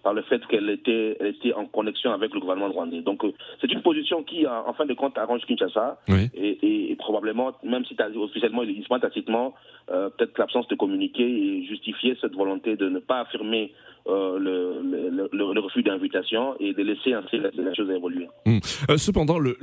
par 0.07 0.15
le 0.15 0.23
fait 0.23 0.41
qu'elle 0.47 0.71
était, 0.71 1.17
elle 1.19 1.27
était 1.35 1.53
en 1.53 1.67
connexion 1.67 2.13
avec 2.13 2.33
le 2.33 2.39
gouvernement 2.39 2.73
rwandais. 2.73 3.01
Donc 3.01 3.25
euh, 3.25 3.33
c'est 3.61 3.73
une 3.73 3.83
position 3.83 4.23
qui, 4.23 4.47
en 4.47 4.73
fin 4.75 4.87
de 4.87 4.95
compte, 4.95 5.19
arrange 5.19 5.41
Kinshasa 5.47 5.99
oui. 6.09 6.31
et, 6.33 6.51
et, 6.65 6.93
et, 6.93 6.95
probablement, 6.95 7.51
même 7.65 7.85
si 7.87 7.97
officiellement 8.17 8.63
il 8.63 8.85
se 8.85 9.01
tacitement, 9.01 9.55
euh, 9.91 10.09
peut-être 10.11 10.39
l'absence 10.39 10.69
de 10.69 10.77
communiquer 10.77 11.25
et 11.25 11.65
justifier 11.65 12.17
cette 12.21 12.37
volonté 12.37 12.77
de 12.77 12.89
ne 12.89 13.01
pas 13.01 13.19
affirmer 13.23 13.73
euh, 14.09 14.39
le, 14.39 14.81
le, 14.83 15.29
le, 15.33 15.61
refus 15.61 15.83
d'invitation 15.83 16.55
et 16.61 16.73
de 16.73 16.83
laisser 16.83 17.13
ainsi 17.13 17.39
la, 17.39 17.51
la 17.57 17.75
chose 17.75 17.91
évoluer. 17.91 18.29
Mmh. 18.45 18.59
Euh, 18.91 18.99
cependant, 18.99 19.39
le, 19.39 19.57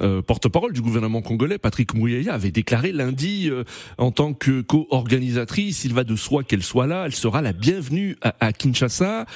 euh, 0.00 0.22
porte-parole 0.22 0.72
du 0.72 0.80
gouvernement 0.80 1.20
congolais, 1.20 1.58
Patrick 1.58 1.94
Mouyaya, 1.94 2.32
avait 2.32 2.50
déclaré 2.50 2.92
lundi 2.92 3.48
euh, 3.50 3.64
en 3.98 4.12
tant 4.12 4.32
que 4.32 4.62
co-organisatrice, 4.62 5.84
il 5.84 5.92
va 5.92 6.04
de 6.04 6.16
soi 6.16 6.42
qu'elle 6.42 6.62
soit 6.62 6.86
là, 6.86 7.04
elle 7.06 7.14
sera 7.14 7.42
la 7.42 7.52
bienvenue 7.52 8.16
à, 8.22 8.34
à 8.40 8.52
Kinshasa. 8.52 9.26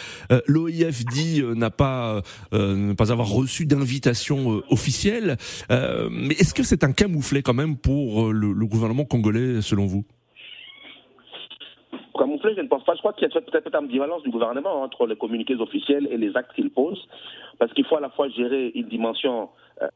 L'OIF 0.46 1.04
dit 1.04 1.42
n'a 1.42 1.70
pas 1.70 2.22
ne 2.52 2.92
pas 2.94 3.12
avoir 3.12 3.28
reçu 3.28 3.66
d'invitation 3.66 4.62
officielle, 4.70 5.36
mais 5.70 6.34
est-ce 6.34 6.54
que 6.54 6.62
c'est 6.62 6.84
un 6.84 6.92
camouflet 6.92 7.42
quand 7.42 7.54
même 7.54 7.76
pour 7.76 8.32
le 8.32 8.66
gouvernement 8.66 9.04
congolais 9.04 9.60
selon 9.60 9.86
vous? 9.86 10.04
Camoufler, 12.18 12.54
je 12.56 12.60
ne 12.60 12.68
pense 12.68 12.84
pas. 12.84 12.94
Je 12.94 13.00
crois 13.00 13.12
qu'il 13.12 13.28
y 13.28 13.36
a 13.36 13.40
peut-être 13.40 13.68
une 13.68 13.76
ambivalence 13.76 14.22
du 14.22 14.30
gouvernement 14.30 14.82
entre 14.82 15.06
les 15.06 15.16
communiqués 15.16 15.56
officiels 15.56 16.08
et 16.10 16.16
les 16.16 16.36
actes 16.36 16.52
qu'il 16.54 16.70
pose, 16.70 17.06
parce 17.58 17.72
qu'il 17.72 17.84
faut 17.84 17.96
à 17.96 18.00
la 18.00 18.10
fois 18.10 18.28
gérer 18.28 18.72
une 18.74 18.88
dimension 18.88 19.50
euh, 19.82 19.88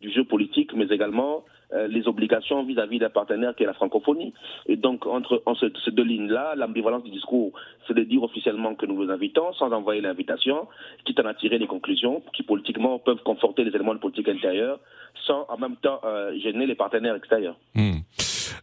du 0.00 0.10
jeu 0.10 0.24
politique, 0.24 0.74
mais 0.74 0.86
également 0.86 1.44
euh, 1.72 1.86
les 1.86 2.06
obligations 2.06 2.64
vis-à-vis 2.64 2.98
d'un 2.98 3.08
partenaire 3.08 3.54
qui 3.54 3.62
est 3.62 3.66
la 3.66 3.72
francophonie. 3.72 4.34
Et 4.66 4.76
donc, 4.76 5.06
entre, 5.06 5.42
ces 5.84 5.90
deux 5.90 6.02
lignes-là, 6.02 6.54
l'ambivalence 6.56 7.04
du 7.04 7.10
discours, 7.10 7.52
c'est 7.86 7.94
de 7.94 8.02
dire 8.02 8.22
officiellement 8.22 8.74
que 8.74 8.84
nous 8.84 8.96
vous 8.96 9.10
invitons 9.10 9.52
sans 9.54 9.72
envoyer 9.72 10.02
l'invitation, 10.02 10.68
quitte 11.04 11.20
à 11.20 11.28
en 11.28 11.34
tirer 11.34 11.58
les 11.58 11.66
conclusions 11.66 12.22
qui 12.34 12.42
politiquement 12.42 12.98
peuvent 12.98 13.22
conforter 13.22 13.64
les 13.64 13.74
éléments 13.74 13.94
de 13.94 14.00
politique 14.00 14.28
intérieure 14.28 14.80
sans 15.26 15.46
en 15.48 15.56
même 15.56 15.76
temps 15.76 16.00
euh, 16.04 16.36
gêner 16.38 16.66
les 16.66 16.74
partenaires 16.74 17.14
extérieurs. 17.14 17.56
Mmh. 17.74 18.00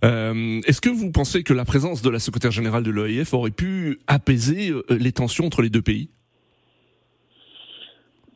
Euh, 0.04 0.62
Est-ce 0.66 0.82
que 0.82 0.90
vous 0.90 1.12
pensez 1.12 1.44
que 1.44 1.54
la 1.54 1.66
présence 1.66 2.02
de 2.02 2.10
la 2.10 2.20
secrétaire 2.20 2.52
générale 2.52 2.84
de 2.84 2.92
l'OIF 2.92 3.34
aurait 3.34 3.52
pu 3.52 4.00
apaiser 4.08 4.72
euh, 4.72 4.84
les 4.90 5.12
tensions 5.12 5.46
entre 5.46 5.62
les 5.62 5.70
deux 5.70 5.82
pays? 5.82 6.10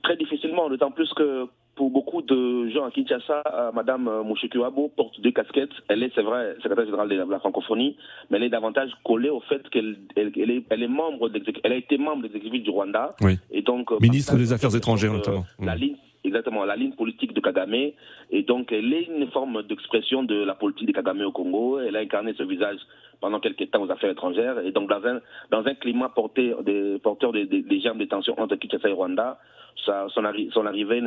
Très 0.03 0.17
difficilement, 0.17 0.69
d'autant 0.69 0.91
plus 0.91 1.11
que 1.13 1.45
pour 1.75 1.89
beaucoup 1.89 2.21
de 2.21 2.69
gens 2.69 2.85
à 2.85 2.91
Kinshasa, 2.91 3.41
euh, 3.51 3.71
Madame 3.73 4.03
Mouchikuabo 4.25 4.89
porte 4.95 5.19
deux 5.21 5.31
casquettes. 5.31 5.71
Elle 5.87 6.03
est, 6.03 6.11
c'est 6.13 6.21
vrai, 6.21 6.55
secrétaire 6.61 6.85
générale 6.85 7.09
de 7.09 7.15
la 7.15 7.39
francophonie, 7.39 7.97
mais 8.29 8.37
elle 8.37 8.43
est 8.43 8.49
davantage 8.49 8.91
collée 9.03 9.29
au 9.29 9.41
fait 9.41 9.67
qu'elle 9.69 9.97
elle, 10.15 10.31
elle 10.35 10.51
est, 10.51 10.63
elle 10.69 10.83
est 10.83 10.87
membre, 10.87 11.31
elle 11.63 11.71
a 11.71 11.75
été 11.75 11.97
membre 11.97 12.23
de 12.23 12.27
l'exécutif 12.27 12.63
du 12.63 12.69
Rwanda. 12.69 13.15
Oui. 13.21 13.39
Et 13.51 13.61
donc, 13.61 13.89
ministre 14.01 14.35
des 14.35 14.53
Affaires 14.53 14.75
étrangères 14.75 15.13
notamment. 15.13 15.45
La 15.59 15.75
ligne 15.75 15.95
exactement 16.23 16.65
la 16.65 16.75
ligne 16.75 16.93
politique 16.93 17.33
de 17.33 17.39
Kagame 17.39 17.91
et 18.31 18.43
donc 18.43 18.71
elle 18.71 18.93
est 18.93 19.03
une 19.03 19.29
forme 19.31 19.63
d'expression 19.63 20.23
de 20.23 20.35
la 20.35 20.55
politique 20.55 20.87
de 20.87 20.93
Kagame 20.93 21.21
au 21.21 21.31
Congo. 21.31 21.79
Elle 21.79 21.95
a 21.95 21.99
incarné 21.99 22.33
ce 22.37 22.43
visage 22.43 22.79
pendant 23.21 23.39
quelques 23.39 23.69
temps 23.71 23.83
aux 23.83 23.91
affaires 23.91 24.11
étrangères 24.11 24.59
et 24.59 24.71
donc 24.71 24.89
dans 24.89 25.05
un 25.05 25.19
dans 25.51 25.65
un 25.65 25.75
climat 25.75 26.09
porté 26.09 26.53
porteur 27.01 27.31
des, 27.31 27.45
des, 27.45 27.79
germes 27.79 27.99
de 27.99 28.05
tension 28.05 28.39
entre 28.39 28.55
Kinshasa 28.55 28.89
et 28.89 28.93
Rwanda, 28.93 29.39
son, 29.75 30.25
arri 30.25 30.49
son 30.53 30.65
arrivée 30.65 31.01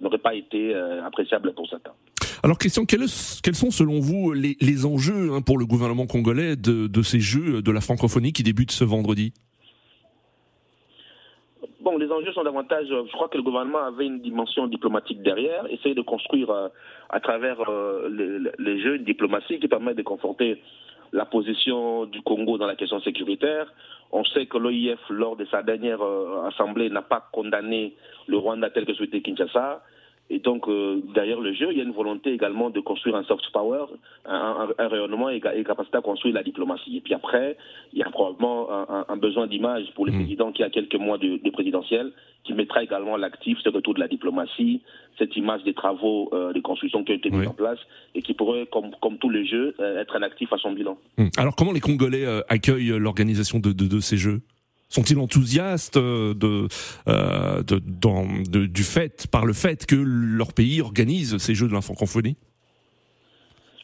n'aurait 0.00 0.18
pas 0.18 0.34
été 0.34 0.74
euh, 0.74 1.04
appréciable 1.04 1.52
pour 1.54 1.68
certains. 1.68 1.92
Alors 2.42 2.58
Christian, 2.58 2.84
quels, 2.86 3.08
sont 3.08 3.70
selon 3.70 4.00
vous 4.00 4.32
les, 4.32 4.86
enjeux 4.86 5.32
hein, 5.32 5.42
pour 5.42 5.58
le 5.58 5.66
gouvernement 5.66 6.06
congolais 6.06 6.56
de 6.56 7.02
ces 7.02 7.20
Jeux 7.20 7.60
de 7.60 7.70
la 7.70 7.80
francophonie 7.80 8.32
qui 8.32 8.42
débutent 8.42 8.72
ce 8.72 8.84
vendredi? 8.84 9.34
Bon, 11.80 11.96
les 11.96 12.12
enjeux 12.12 12.32
sont 12.32 12.42
davantage. 12.42 12.88
Je 12.88 13.12
crois 13.12 13.28
que 13.28 13.38
le 13.38 13.42
gouvernement 13.42 13.82
avait 13.82 14.04
une 14.04 14.20
dimension 14.20 14.66
diplomatique 14.66 15.22
derrière, 15.22 15.64
essayer 15.70 15.94
de 15.94 16.02
construire 16.02 16.50
euh, 16.50 16.68
à 17.08 17.20
travers 17.20 17.56
euh, 17.70 18.50
les, 18.58 18.80
jeux 18.82 18.96
une 18.96 19.04
diplomatie 19.04 19.58
qui 19.58 19.66
permet 19.66 19.94
de 19.94 20.02
conforter 20.02 20.62
la 21.12 21.24
position 21.24 22.04
du 22.04 22.20
Congo 22.20 22.58
dans 22.58 22.66
la 22.66 22.76
question 22.76 23.00
sécuritaire. 23.00 23.72
On 24.12 24.24
sait 24.24 24.44
que 24.44 24.58
l'OIF, 24.58 24.98
lors 25.08 25.36
de 25.36 25.46
sa 25.46 25.62
dernière 25.62 26.02
euh, 26.02 26.48
assemblée, 26.48 26.90
n'a 26.90 27.00
pas 27.00 27.26
condamné 27.32 27.94
le 28.26 28.36
Rwanda 28.36 28.68
tel 28.68 28.84
que 28.84 28.92
souhaitait 28.92 29.22
Kinshasa. 29.22 29.82
Et 30.32 30.38
donc, 30.38 30.68
euh, 30.68 31.00
derrière 31.12 31.40
le 31.40 31.52
jeu, 31.52 31.68
il 31.72 31.78
y 31.78 31.80
a 31.80 31.84
une 31.84 31.92
volonté 31.92 32.32
également 32.32 32.70
de 32.70 32.78
construire 32.78 33.16
un 33.16 33.24
soft 33.24 33.50
power, 33.52 33.86
un, 34.24 34.34
un, 34.34 34.68
un 34.78 34.88
rayonnement 34.88 35.28
et, 35.28 35.40
capacité 35.40 35.96
à 35.98 36.02
construire 36.02 36.34
la 36.36 36.44
diplomatie. 36.44 36.98
Et 36.98 37.00
puis 37.00 37.14
après, 37.14 37.56
il 37.92 37.98
y 37.98 38.02
a 38.02 38.10
probablement 38.10 38.70
un, 38.70 39.04
un 39.08 39.16
besoin 39.16 39.48
d'image 39.48 39.86
pour 39.96 40.06
le 40.06 40.12
mmh. 40.12 40.18
président 40.20 40.52
qui 40.52 40.62
a 40.62 40.70
quelques 40.70 40.94
mois 40.94 41.18
de, 41.18 41.38
de 41.42 41.50
présidentiel, 41.50 42.12
qui 42.44 42.54
mettra 42.54 42.82
également 42.82 43.16
l'actif, 43.16 43.58
ce 43.62 43.68
retour 43.68 43.94
de 43.94 44.00
la 44.00 44.08
diplomatie, 44.08 44.82
cette 45.18 45.36
image 45.36 45.64
des 45.64 45.74
travaux 45.74 46.30
euh, 46.32 46.52
de 46.52 46.60
construction 46.60 47.02
qui 47.02 47.12
ont 47.12 47.16
été 47.16 47.30
mis 47.30 47.38
oui. 47.38 47.46
en 47.48 47.52
place 47.52 47.78
et 48.14 48.22
qui 48.22 48.32
pourrait, 48.32 48.66
comme, 48.72 48.92
comme 49.02 49.18
tous 49.18 49.30
les 49.30 49.44
jeux, 49.44 49.74
euh, 49.80 50.00
être 50.00 50.14
un 50.16 50.22
actif 50.22 50.52
à 50.52 50.58
son 50.58 50.72
bilan. 50.72 50.96
Mmh. 51.18 51.26
Alors, 51.38 51.56
comment 51.56 51.72
les 51.72 51.80
Congolais 51.80 52.24
euh, 52.24 52.40
accueillent 52.48 52.98
l'organisation 52.98 53.58
de, 53.58 53.72
de, 53.72 53.86
de 53.88 54.00
ces 54.00 54.16
jeux? 54.16 54.42
Sont-ils 54.90 55.18
enthousiastes 55.18 55.96
euh, 55.96 56.34
de, 56.34 56.66
du 58.66 58.82
fait, 58.82 59.26
par 59.30 59.46
le 59.46 59.54
fait 59.54 59.86
que 59.86 59.96
leur 59.96 60.52
pays 60.52 60.82
organise 60.82 61.38
ces 61.38 61.54
Jeux 61.54 61.68
de 61.68 61.72
la 61.72 61.80
francophonie 61.80 62.36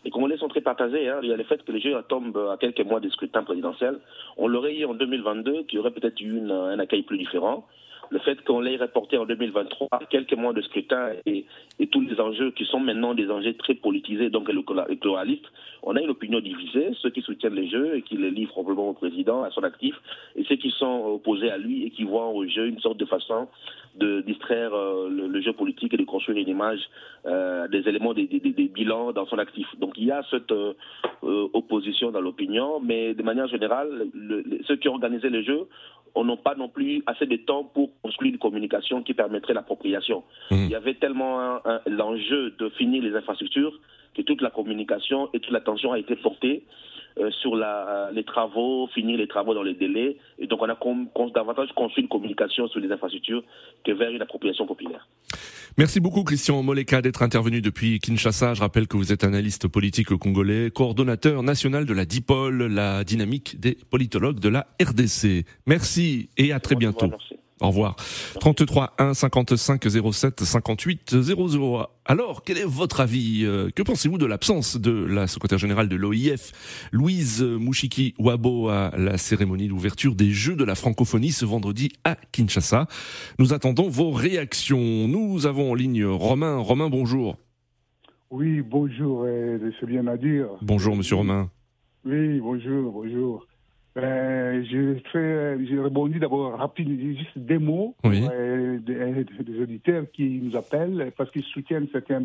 les 0.05 0.13
Congolais 0.13 0.37
sont 0.37 0.47
très 0.47 0.61
partagés. 0.61 1.09
Hein. 1.09 1.19
Il 1.25 1.29
y 1.29 1.33
a 1.33 1.37
le 1.37 1.43
fait 1.43 1.65
que 1.65 1.73
les 1.73 1.81
Jeux 1.81 1.97
tombent 2.09 2.51
à 2.53 2.57
quelques 2.59 2.87
mois 2.87 3.01
des 3.01 3.11
scrutins 3.11 3.43
présidentiels. 3.43 3.99
On 4.37 4.47
l'aurait 4.47 4.77
eu 4.77 4.85
en 4.85 4.95
2022, 4.95 5.65
qui 5.65 5.79
aurait 5.79 5.91
peut-être 5.91 6.21
eu 6.21 6.49
un 6.49 6.79
accueil 6.79 7.03
plus 7.03 7.19
différent 7.19 7.67
le 8.11 8.19
fait 8.21 8.43
qu'on 8.45 8.61
l'ait 8.61 8.77
reporté 8.77 9.19
en 9.19 9.27
2023, 9.27 9.89
quelques 10.11 10.35
mois 10.35 10.53
de 10.53 10.61
scrutin 10.63 11.11
et, 11.25 11.45
tous 11.91 12.01
les 12.01 12.21
enjeux 12.21 12.51
qui 12.51 12.65
sont 12.65 12.81
maintenant 12.81 13.15
des 13.15 13.31
enjeux 13.31 13.55
très 13.55 13.75
politisés, 13.75 14.31
donc 14.31 14.49
électoralistes, 14.49 15.47
on 15.83 15.95
a 15.97 16.01
une 16.01 16.11
opinion 16.11 16.41
divisée, 16.41 16.91
ceux 17.01 17.11
qui 17.11 17.23
soutiennent 17.23 17.55
les 17.55 17.69
jeux 17.69 17.97
et 17.97 18.03
qui 18.03 18.17
les 18.17 18.31
livrent 18.31 18.53
probablement 18.53 18.91
au 18.91 18.93
président, 18.93 19.43
à 19.43 19.51
son 19.51 19.63
actif, 19.63 19.95
et 20.35 20.45
ceux 20.45 20.57
qui 20.57 20.71
sont 20.71 21.05
opposés 21.07 21.51
à 21.51 21.59
lui 21.59 21.85
et 21.85 21.91
qui 21.91 22.05
voient 22.05 22.29
au 22.29 22.47
jeu 22.47 22.67
une 22.67 22.81
sorte 22.81 22.97
de 22.97 23.05
façon 23.05 23.49
de 23.97 24.21
distraire 24.21 24.75
euh, 24.75 25.09
le, 25.09 25.41
jeu 25.41 25.53
politique 25.53 25.95
et 25.95 25.97
de 25.97 26.05
construire 26.05 26.39
une 26.39 26.49
image 26.49 26.81
euh, 27.25 27.67
des 27.69 27.89
éléments 27.89 28.15
des, 28.15 28.27
bilans 28.27 29.13
dans 29.13 29.27
son 29.27 29.39
actif. 29.39 29.67
Donc 29.79 29.95
il 29.97 30.05
y 30.05 30.11
a 30.11 30.23
cette 30.31 30.53
euh, 30.53 30.75
opposition 31.23 32.11
dans 32.11 32.21
l'opinion, 32.21 32.81
mais 32.81 33.15
de 33.15 33.23
manière 33.23 33.49
générale, 33.49 34.09
le, 34.13 34.45
ceux 34.67 34.77
qui 34.77 34.89
ont 34.89 34.95
organisé 34.95 35.31
les 35.31 35.45
jeux 35.45 35.67
on 36.17 36.25
n'a 36.25 36.37
pas 36.37 36.55
non 36.57 36.69
plus 36.69 37.03
assez 37.07 37.27
de 37.27 37.37
temps 37.37 37.65
pour 37.65 37.91
construire 38.03 38.33
une 38.33 38.39
communication 38.39 39.03
qui 39.03 39.15
permettrait 39.15 39.55
l'appropriation. 39.55 40.25
Mhm. 40.51 40.65
Il 40.65 40.71
y 40.71 40.75
avait 40.75 40.95
tellement 40.95 41.61
l'enjeu 41.87 42.55
de 42.59 42.69
finir 42.71 43.03
les 43.03 43.15
infrastructures 43.15 43.79
que 44.17 44.23
toute 44.23 44.41
la 44.43 44.51
communication 44.51 45.29
et 45.35 45.41
toute 45.41 45.53
l'attention 45.53 45.93
a 45.93 45.99
été 45.99 46.17
portée 46.17 46.65
euh, 47.19 47.31
sur 47.43 47.57
la, 47.57 48.11
les 48.13 48.25
travaux, 48.25 48.89
finir 48.95 49.17
les 49.19 49.27
travaux 49.29 49.55
dans 49.55 49.63
les 49.63 49.75
délais. 49.75 50.17
Et 50.39 50.47
donc, 50.47 50.61
on 50.63 50.69
a 50.69 50.75
con- 50.75 51.09
davantage 51.35 51.69
construit 51.75 52.03
une 52.03 52.09
communication 52.09 52.69
sur 52.69 52.81
les 52.81 52.91
infrastructures 52.91 53.43
que 53.85 53.93
vers 53.93 54.11
une 54.11 54.23
appropriation 54.23 54.67
populaire. 54.67 55.07
Merci 55.79 56.01
beaucoup 56.01 56.25
Christian 56.25 56.63
Moleka 56.63 57.03
d'être 57.03 57.23
intervenu 57.23 57.61
depuis 57.61 57.99
Kinshasa. 58.01 58.55
Je 58.55 58.61
rappelle 58.61 58.87
que 58.89 58.97
vous 58.97 59.13
êtes 59.13 59.25
analyste 59.25 59.69
politique 59.69 60.09
congolais, 60.17 60.71
coordonnateur 60.71 61.43
national 61.43 61.85
de 61.85 61.93
la 61.93 62.05
DIPOL, 62.07 62.67
la 62.73 63.05
dynamique 63.05 63.61
des 63.61 63.77
politologues 63.91 64.41
de 64.41 64.49
la 64.49 64.67
RDC. 64.83 65.45
Merci 65.67 66.31
et 66.39 66.53
à 66.53 66.61
très 66.61 66.77
bientôt. 66.77 67.09
Merci. 67.09 67.35
Au 67.61 67.69
revoir. 67.69 67.97
33 68.41 68.95
1 68.99 69.15
55 69.15 69.83
07 70.13 70.45
58 70.45 71.23
00. 71.23 71.87
Alors, 72.05 72.45
quel 72.45 72.59
est 72.59 72.65
votre 72.67 73.01
avis 73.01 73.45
Euh, 73.45 73.71
Que 73.75 73.83
pensez-vous 73.83 74.19
de 74.19 74.27
l'absence 74.27 74.77
de 74.77 74.91
la 74.93 75.27
secrétaire 75.27 75.57
générale 75.59 75.89
de 75.89 75.97
l'OIF, 75.97 76.53
Louise 76.93 77.43
Mouchiki 77.43 78.15
Wabo, 78.19 78.69
à 78.69 78.93
la 78.99 79.17
cérémonie 79.17 79.69
d'ouverture 79.69 80.15
des 80.15 80.31
Jeux 80.33 80.55
de 80.55 80.65
la 80.65 80.75
francophonie 80.75 81.33
ce 81.33 81.47
vendredi 81.47 81.93
à 82.05 82.17
Kinshasa? 82.33 82.89
Nous 83.39 83.55
attendons 83.55 83.89
vos 83.89 84.11
réactions. 84.11 85.09
Nous 85.09 85.47
avons 85.47 85.71
en 85.71 85.75
ligne 85.75 86.05
Romain. 86.05 86.59
Romain, 86.59 86.91
bonjour. 86.91 87.37
Oui, 88.31 88.61
bonjour, 88.61 89.23
euh, 89.25 89.71
c'est 89.81 89.87
bien 89.87 90.07
à 90.09 90.17
dire. 90.17 90.49
Bonjour, 90.61 90.95
monsieur 90.95 91.17
Romain. 91.17 91.49
Oui, 92.05 92.39
bonjour, 92.41 92.93
bonjour. 92.93 93.47
Euh, 93.97 94.63
je 94.71 94.95
fais, 95.11 95.65
je 95.67 95.79
rebondis 95.79 96.19
d'abord 96.19 96.57
rapide, 96.59 96.89
juste 97.17 97.37
des 97.39 97.59
mots 97.59 97.95
Oui. 98.05 98.21
pour, 98.21 98.31
euh, 98.33 98.79
des, 98.79 99.25
des 99.45 99.63
auditeurs 99.63 100.05
qui 100.13 100.41
nous 100.43 100.55
appellent 100.57 101.13
parce 101.17 101.31
qu'ils 101.31 101.45
soutiennent 101.45 101.89
certains, 101.93 102.25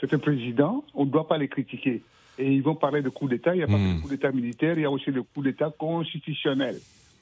certains 0.00 0.18
présidents. 0.18 0.84
On 0.94 1.04
ne 1.04 1.10
doit 1.10 1.28
pas 1.28 1.38
les 1.38 1.48
critiquer. 1.48 2.02
Et 2.40 2.52
ils 2.52 2.62
vont 2.62 2.74
parler 2.74 3.02
de 3.02 3.08
coup 3.10 3.28
d'État. 3.28 3.54
Il 3.54 3.58
n'y 3.58 3.64
a 3.64 3.66
pas 3.68 3.74
Hmm. 3.76 3.92
que 3.92 3.96
de 3.98 4.02
coup 4.02 4.08
d'État 4.08 4.32
militaire, 4.32 4.74
il 4.76 4.82
y 4.82 4.84
a 4.84 4.90
aussi 4.90 5.10
le 5.10 5.22
coup 5.22 5.42
d'État 5.42 5.70
constitutionnel. 5.76 6.76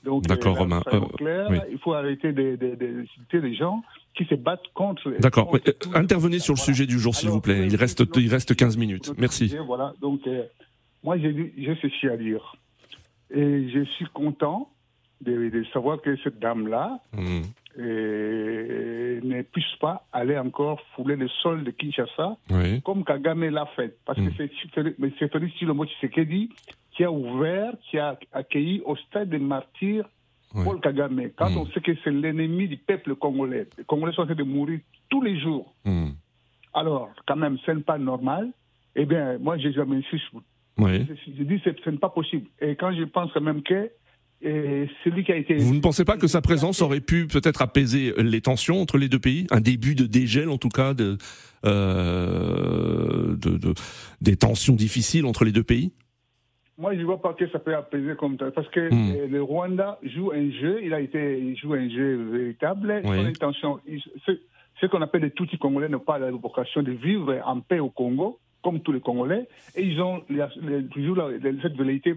Donc, 0.05 0.23
D'accord, 0.27 0.57
Romain. 0.59 0.83
Euh, 0.93 1.47
oui. 1.51 1.59
il 1.73 1.79
faut 1.79 1.93
arrêter 1.93 2.33
de, 2.33 2.55
de, 2.57 2.75
de 2.77 3.05
citer 3.15 3.41
les 3.41 3.55
gens 3.55 3.83
qui 4.17 4.25
se 4.25 4.37
battent 4.37 4.69
contre. 4.73 5.11
D'accord. 5.19 5.49
contre 5.51 5.69
Euh, 5.69 5.73
Intervenez 5.99 6.39
sur 6.39 6.55
le 6.55 6.59
Voilà. 6.59 6.65
sujet 6.73 6.87
du 6.87 6.99
jour, 6.99 7.15
s'il 7.15 7.29
vous 7.29 7.41
plaît. 7.41 7.67
Il 7.67 7.75
reste, 7.77 8.05
il 8.17 8.29
reste 8.31 8.55
15 8.55 8.77
minutes. 8.77 9.13
Merci. 9.19 9.49
sujet, 9.49 9.63
Voilà, 9.67 9.95
donc 10.01 10.21
euh, 10.27 10.43
moi 11.03 11.19
j'ai 11.19 11.53
j'ai 11.59 11.77
ceci 11.83 12.09
à 12.09 12.17
dire. 12.17 12.57
Et 13.31 13.69
je 13.71 13.85
suis 13.97 14.07
content 14.07 14.71
de, 15.21 15.49
de 15.51 15.65
savoir 15.73 16.01
que 16.01 16.17
cette 16.19 16.39
dame-là 16.39 16.99
Hmm. 17.13 17.43
euh, 17.79 19.21
ne 19.23 19.43
puisse 19.43 19.75
pas 19.81 20.07
aller 20.13 20.39
encore 20.39 20.81
fouler 20.95 21.17
le 21.17 21.29
sol 21.29 21.65
de 21.65 21.71
Kinshasa 21.71 22.37
Oui. 22.51 22.81
comme 22.83 23.05
Kagame 23.05 23.49
l'a 23.51 23.67
fait. 23.77 23.97
Parce 24.05 24.19
que 24.19 24.31
c'est 24.37 24.51
Félix- 24.75 24.97
mais 24.99 25.13
c'est 25.19 25.31
Félix 25.33 25.55
Chilomo 25.57 25.85
Tshisekedi 25.87 26.51
qui 26.93 27.05
a 27.05 27.11
ouvert, 27.11 27.73
qui 27.91 27.99
a 27.99 28.19
accueilli 28.33 28.81
au 28.85 28.97
stade 28.97 29.29
des 29.31 29.39
martyrs 29.39 30.09
Oui. 30.55 30.65
Paul 30.65 30.81
Kagame. 30.81 31.31
Quand 31.37 31.51
Mm. 31.51 31.59
on 31.59 31.67
sait 31.67 31.81
que 31.81 31.93
c'est 32.03 32.11
l'ennemi 32.11 32.69
du 32.69 32.77
peuple 32.79 33.15
congolais, 33.17 33.67
les 33.77 33.85
Congolais 33.85 34.13
sont 34.13 34.23
en 34.23 34.27
train 34.27 34.35
de 34.35 34.43
mourir 34.43 34.81
tous 35.11 35.21
les 35.23 35.39
jours. 35.39 35.75
Hmm. 35.85 36.11
Alors, 36.73 37.11
quand 37.27 37.37
même, 37.37 37.59
ce 37.67 37.71
n'est 37.73 37.83
pas 37.83 37.99
normal. 37.99 38.51
Eh 38.95 39.05
bien, 39.05 39.39
moi, 39.39 39.59
j'ai 39.59 39.73
jamais 39.73 40.01
su. 40.09 40.21
Oui. 40.79 41.07
Je, 41.27 41.43
dis 41.43 41.61
que 41.61 41.71
ce 41.85 41.91
n'est 41.91 41.97
pas 41.99 42.11
possible. 42.11 42.47
Et 42.61 42.77
quand 42.77 42.93
je 42.95 43.05
pense 43.05 43.35
même 43.37 43.63
que 43.63 43.91
celui 44.43 45.25
qui 45.25 45.33
a 45.33 45.37
été. 45.37 45.57
Vous 45.57 45.75
ne 45.75 45.81
pensez 45.81 46.05
pas 46.05 46.17
que 46.19 46.27
sa 46.27 46.43
présence 46.43 46.83
aurait 46.83 47.01
pu 47.01 47.27
peut-être 47.27 47.63
apaiser 47.63 48.13
les 48.19 48.41
tensions 48.43 48.81
entre 48.81 48.99
les 48.99 49.09
deux 49.09 49.19
pays? 49.19 49.47
Un 49.51 49.61
début 49.61 49.95
de 49.95 50.05
dégel, 50.07 50.51
en 50.51 50.59
tout 50.59 50.69
cas, 50.69 50.93
de, 50.95 51.17
euh, 51.65 53.37
de, 53.37 53.57
de- 53.59 53.75
des 54.21 54.37
tensions 54.37 54.75
difficiles 54.75 55.27
entre 55.27 55.45
les 55.45 55.53
deux 55.53 55.63
pays? 55.63 55.93
Moi, 56.79 56.95
je 56.95 57.01
ne 57.01 57.05
vois 57.05 57.23
pas 57.23 57.33
que 57.33 57.49
ça 57.49 57.59
peut 57.59 57.75
apaiser 57.75 58.15
comme 58.19 58.37
ça. 58.39 58.51
Parce 58.51 58.69
que 58.69 58.81
Mm. 58.93 59.17
euh, 59.17 59.27
le 59.29 59.43
Rwanda 59.43 59.99
joue 60.03 60.31
un 60.33 60.51
jeu, 60.51 60.81
il, 60.83 60.93
a 60.93 61.01
été, 61.01 61.39
il 61.39 61.57
joue 61.57 61.73
un 61.73 61.89
jeu 61.89 62.23
véritable. 62.31 63.01
Oui. 63.05 63.17
Son 63.17 63.25
intention, 63.27 63.81
ce, 64.27 64.33
ce 64.81 64.87
qu'on 64.87 65.01
appelle 65.01 65.23
les 65.23 65.31
Tutsis 65.31 65.57
congolais 65.59 65.89
n'ont 65.89 66.01
pas 66.01 66.19
la 66.19 66.31
vocation 66.31 66.83
de 66.83 66.93
vivre 66.93 67.41
en 67.47 67.61
paix 67.61 67.79
au 67.79 67.89
Congo, 67.89 68.39
comme 68.67 68.81
tous 68.81 68.91
les 68.93 69.01
Congolais. 69.01 69.47
Et 69.77 69.83
ils 69.85 70.01
ont 70.03 70.23
toujours 70.93 71.31
cette 71.63 71.77
velléité 71.77 72.11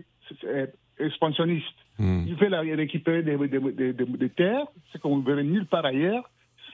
euh, 0.46 0.66
expansionniste. 1.00 1.78
Hmm. 2.00 2.24
Il 2.28 2.36
veut 2.36 2.48
la- 2.50 2.62
récupérer 2.62 3.22
des, 3.24 3.38
des, 3.38 3.60
des- 3.60 3.94
des- 3.94 4.18
des 4.24 4.30
terres, 4.30 4.66
ce 4.92 4.98
qu'on 4.98 5.18
ne 5.18 5.24
verrait 5.24 5.44
nulle 5.44 5.66
part 5.68 5.86
ailleurs, 5.86 6.26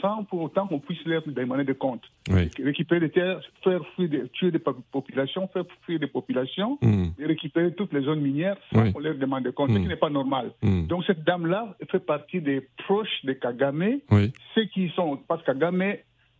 sans 0.01 0.23
pour 0.25 0.41
autant 0.41 0.65
qu'on 0.67 0.79
puisse 0.79 1.03
leur 1.05 1.23
demander 1.27 1.63
des 1.63 1.73
comptes. 1.75 2.03
Oui. 2.29 2.49
Récupérer 2.63 2.99
des 3.01 3.09
terres, 3.09 3.39
faire 3.63 3.81
fuir 3.95 4.09
des, 4.09 4.29
tuer 4.29 4.51
des 4.51 4.59
po- 4.59 4.77
populations, 4.91 5.47
faire 5.49 5.63
fuir 5.85 5.99
des 5.99 6.07
populations, 6.07 6.77
Hmm. 6.81 7.07
et 7.19 7.25
récupérer 7.25 7.73
toutes 7.73 7.91
les 7.93 8.01
zones 8.07 8.21
minières 8.21 8.57
sans 8.71 8.81
Oui. 8.83 8.93
qu'on 8.93 8.99
leur 8.99 9.15
demande 9.15 9.43
des 9.43 9.51
comptes, 9.53 9.71
ce 9.71 9.77
qui 9.77 9.87
n'est 9.93 10.03
pas 10.07 10.09
normal. 10.21 10.51
Hmm. 10.63 10.85
Donc 10.87 11.03
cette 11.05 11.23
dame-là 11.23 11.75
fait 11.91 11.99
partie 12.13 12.39
des 12.41 12.59
proches 12.85 13.17
de 13.25 13.33
Kagame, 13.33 13.99
Oui. 14.11 14.31
ceux 14.53 14.65
qui 14.73 14.89
sont, 14.95 15.17
parce 15.27 15.41
que 15.41 15.47
Kagame, 15.51 15.83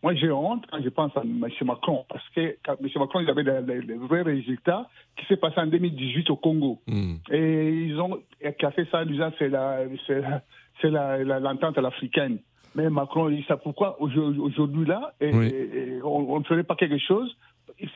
moi 0.03 0.13
j'ai 0.15 0.31
honte 0.31 0.63
quand 0.71 0.81
je 0.83 0.89
pense 0.89 1.15
à 1.17 1.21
M. 1.21 1.47
Macron, 1.63 2.05
parce 2.09 2.27
que 2.35 2.55
quand 2.65 2.75
M. 2.81 2.87
Macron, 2.97 3.19
il 3.21 3.29
avait 3.29 3.43
des 3.43 3.93
vrais 3.95 4.21
résultats 4.21 4.87
qui 5.17 5.25
s'est 5.25 5.37
passé 5.37 5.59
en 5.59 5.67
2018 5.67 6.29
au 6.29 6.35
Congo. 6.35 6.79
Hmm. 6.87 7.15
Et 7.31 7.71
ils 7.87 7.99
ont 7.99 8.19
cassé 8.59 8.85
ça 8.91 9.01
en 9.01 9.05
disant 9.05 9.31
c'est 9.39 9.49
la, 9.49 9.79
c'est 10.05 10.19
la, 10.21 10.41
c'est 10.81 10.89
la, 10.91 11.39
l'entente 11.39 11.77
à 11.77 11.81
l'africaine. 11.81 12.37
Mais 12.75 12.89
Macron 12.89 13.29
dit 13.29 13.45
ça 13.47 13.55
pourquoi 13.57 13.99
aujourd'hui 14.01 14.85
là, 14.85 15.13
et, 15.21 15.31
Oui. 15.33 15.47
et- 15.47 15.77
et 15.95 16.01
on 16.03 16.33
on 16.35 16.39
ne 16.39 16.43
ferait 16.43 16.63
pas 16.63 16.75
quelque 16.75 16.97
chose 16.99 17.35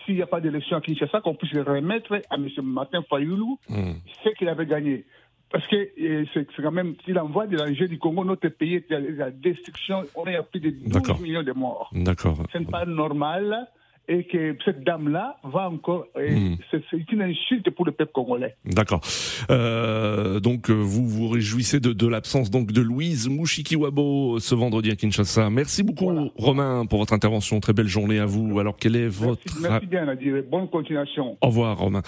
s'il 0.05 0.15
n'y 0.15 0.21
a 0.21 0.27
pas 0.27 0.41
d'élection 0.41 0.77
à 0.77 0.81
Kinshasa, 0.81 1.21
qu'on 1.21 1.35
puisse 1.35 1.53
remettre 1.53 2.13
à 2.29 2.35
M. 2.35 2.47
Martin 2.63 3.01
Fayoulou 3.09 3.59
Hmm. 3.69 3.93
ce 4.23 4.29
qu'il 4.37 4.49
avait 4.49 4.65
gagné. 4.65 5.05
Parce 5.51 5.65
que 5.67 5.89
c'est 6.33 6.61
quand 6.61 6.71
même, 6.71 6.95
s'il 7.03 7.17
envoie 7.17 7.47
de 7.47 7.57
l'argent 7.57 7.85
du 7.85 7.97
Congo, 7.97 8.23
notre 8.23 8.49
pays 8.49 8.83
la 8.89 9.31
destruction, 9.31 10.03
on 10.15 10.25
est 10.25 10.35
à 10.35 10.43
plus 10.43 10.59
de 10.59 10.69
12 10.69 10.89
D'accord. 10.89 11.19
millions 11.19 11.43
de 11.43 11.53
morts. 11.53 11.89
D'accord. 11.93 12.37
Ce 12.53 12.57
n'est 12.59 12.65
pas 12.65 12.85
normal 12.85 13.67
et 14.07 14.23
que 14.25 14.55
cette 14.65 14.83
dame-là 14.83 15.37
va 15.43 15.69
encore. 15.69 16.05
euh, 16.17 16.29
Mm. 16.31 16.57
c'est- 16.71 17.11
une 17.11 17.21
insulte 17.21 17.69
pour 17.71 17.85
le 17.85 17.91
peuple 17.91 18.11
congolais. 18.13 18.55
D'accord. 18.65 19.01
Euh, 19.49 20.39
donc 20.39 20.69
euh, 20.69 20.73
vous 20.73 21.07
vous 21.07 21.27
réjouissez 21.27 21.79
de, 21.79 21.91
de 21.93 22.07
l'absence 22.07 22.49
donc 22.49 22.71
de 22.71 22.81
Louise 22.81 23.27
Mouchikiwabo 23.29 24.39
ce 24.39 24.55
vendredi 24.55 24.91
à 24.91 24.95
Kinshasa. 24.95 25.49
Merci 25.49 25.83
beaucoup 25.83 26.05
Voilà. 26.05 26.27
Romain 26.37 26.85
pour 26.85 26.99
votre 26.99 27.13
intervention. 27.13 27.59
Très 27.59 27.73
belle 27.73 27.87
journée 27.87 28.19
à 28.19 28.25
vous. 28.25 28.59
Alors 28.59 28.77
quel 28.77 28.95
est 28.95 29.07
votre 29.07 29.41
Merci, 29.45 29.61
merci 29.69 29.85
bien, 29.87 30.05
Nadir. 30.05 30.43
Bonne 30.49 30.69
continuation. 30.69 31.37
Au 31.41 31.47
revoir 31.47 31.77
Romain. 31.79 32.01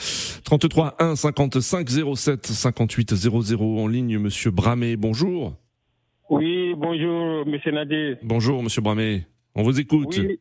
33 0.43 0.95
1 0.99 1.15
55 1.15 1.88
07 2.15 2.45
58 2.47 3.13
00 3.15 3.80
en 3.80 3.88
ligne 3.88 4.17
Monsieur 4.19 4.51
Bramé. 4.51 4.95
Bonjour. 4.95 5.54
Oui, 6.30 6.73
bonjour, 6.77 7.45
monsieur 7.45 7.71
Nadir. 7.71 8.17
Bonjour 8.23 8.63
Monsieur 8.63 8.82
Bramé. 8.82 9.25
On 9.56 9.63
vous 9.63 9.80
écoute. 9.80 10.17
Oui, 10.17 10.39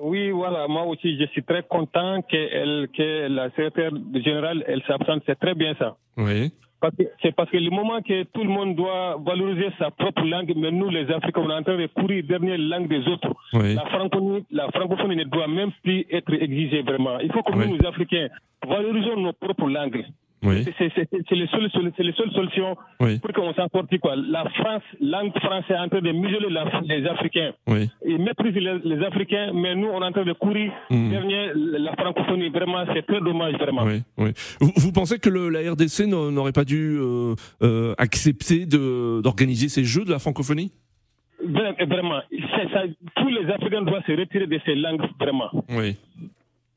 oui, 0.00 0.30
voilà, 0.30 0.66
moi 0.68 0.84
aussi, 0.84 1.18
je 1.18 1.26
suis 1.26 1.42
très 1.42 1.62
content 1.62 2.22
que, 2.22 2.36
elle, 2.36 2.88
que 2.96 3.28
la 3.28 3.50
secrétaire 3.50 3.90
générale, 4.14 4.64
elle 4.66 4.82
s'absente. 4.86 5.22
C'est 5.26 5.38
très 5.38 5.54
bien 5.54 5.74
ça. 5.78 5.96
Oui. 6.16 6.50
C'est 7.22 7.32
parce 7.36 7.48
que 7.48 7.58
le 7.58 7.70
moment 7.70 8.02
que 8.02 8.24
tout 8.24 8.42
le 8.42 8.48
monde 8.50 8.74
doit 8.74 9.16
valoriser 9.24 9.68
sa 9.78 9.92
propre 9.92 10.22
langue, 10.24 10.52
mais 10.56 10.72
nous, 10.72 10.88
les 10.88 11.08
Africains, 11.12 11.42
on 11.42 11.50
est 11.50 11.54
en 11.54 11.62
train 11.62 11.76
de 11.78 11.86
courir 11.86 12.24
derrière 12.26 12.58
la 12.58 12.78
langue 12.78 12.88
des 12.88 13.06
autres. 13.06 13.32
Oui. 13.52 13.74
La 13.74 13.82
francophonie, 13.86 14.44
la 14.50 14.68
francophonie 14.72 15.14
ne 15.14 15.24
doit 15.24 15.46
même 15.46 15.70
plus 15.84 16.04
être 16.10 16.32
exigée 16.34 16.82
vraiment. 16.82 17.20
Il 17.20 17.30
faut 17.30 17.42
que 17.44 17.52
Oui. 17.56 17.68
nous, 17.68 17.76
les 17.78 17.86
Africains, 17.86 18.26
valorisons 18.66 19.16
nos 19.16 19.32
propres 19.32 19.68
langues. 19.68 20.04
Oui. 20.44 20.64
C'est- 20.78 20.90
c'est 20.94 21.34
les 21.34 21.46
seules 21.48 21.70
solutions 22.32 22.76
Oui. 23.00 23.18
pour 23.20 23.32
qu'on 23.32 23.52
s'en 23.54 23.68
sorte. 23.68 23.96
Quoi. 23.98 24.16
La 24.16 24.44
France, 24.50 24.82
langue 25.00 25.32
française 25.38 25.76
est 25.76 25.78
en 25.78 25.88
train 25.88 26.00
de 26.00 26.12
museler 26.12 26.48
la- 26.50 26.80
les 26.84 27.06
Africains. 27.06 27.52
Oui. 27.68 27.88
Ils 28.06 28.18
méprisent 28.18 28.54
les, 28.54 28.78
les 28.84 29.04
Africains, 29.04 29.52
mais 29.54 29.74
nous, 29.74 29.86
on 29.88 30.02
est 30.02 30.06
en 30.06 30.12
train 30.12 30.24
de 30.24 30.32
courir 30.32 30.72
Mm. 30.90 31.10
derrière 31.10 31.52
la 31.54 31.92
francophonie. 31.94 32.48
Vraiment, 32.48 32.84
c'est 32.92 33.06
très 33.06 33.20
dommage, 33.20 33.54
vraiment. 33.54 33.84
Vous, 34.60 34.72
vous 34.76 34.92
pensez 34.92 35.18
que 35.18 35.28
le, 35.30 35.48
la 35.48 35.60
RDC 35.72 36.06
n'a- 36.06 36.30
n'aurait 36.30 36.52
pas 36.52 36.64
dû 36.64 36.96
euh, 36.98 37.34
euh, 37.62 37.94
accepter 37.98 38.66
d'organiser 38.66 39.68
ces 39.68 39.84
Jeux 39.84 40.04
de 40.04 40.10
la 40.10 40.18
francophonie? 40.18 40.72
Vra- 41.44 41.74
Vraiment, 41.86 42.20
ça, 42.72 42.82
tous 43.16 43.28
les 43.28 43.46
Africains 43.50 43.82
doivent 43.82 44.04
se 44.06 44.12
retirer 44.12 44.46
de 44.46 44.60
ces 44.64 44.74
langues, 44.74 45.02
vraiment. 45.18 45.50
Oui. 45.70 45.96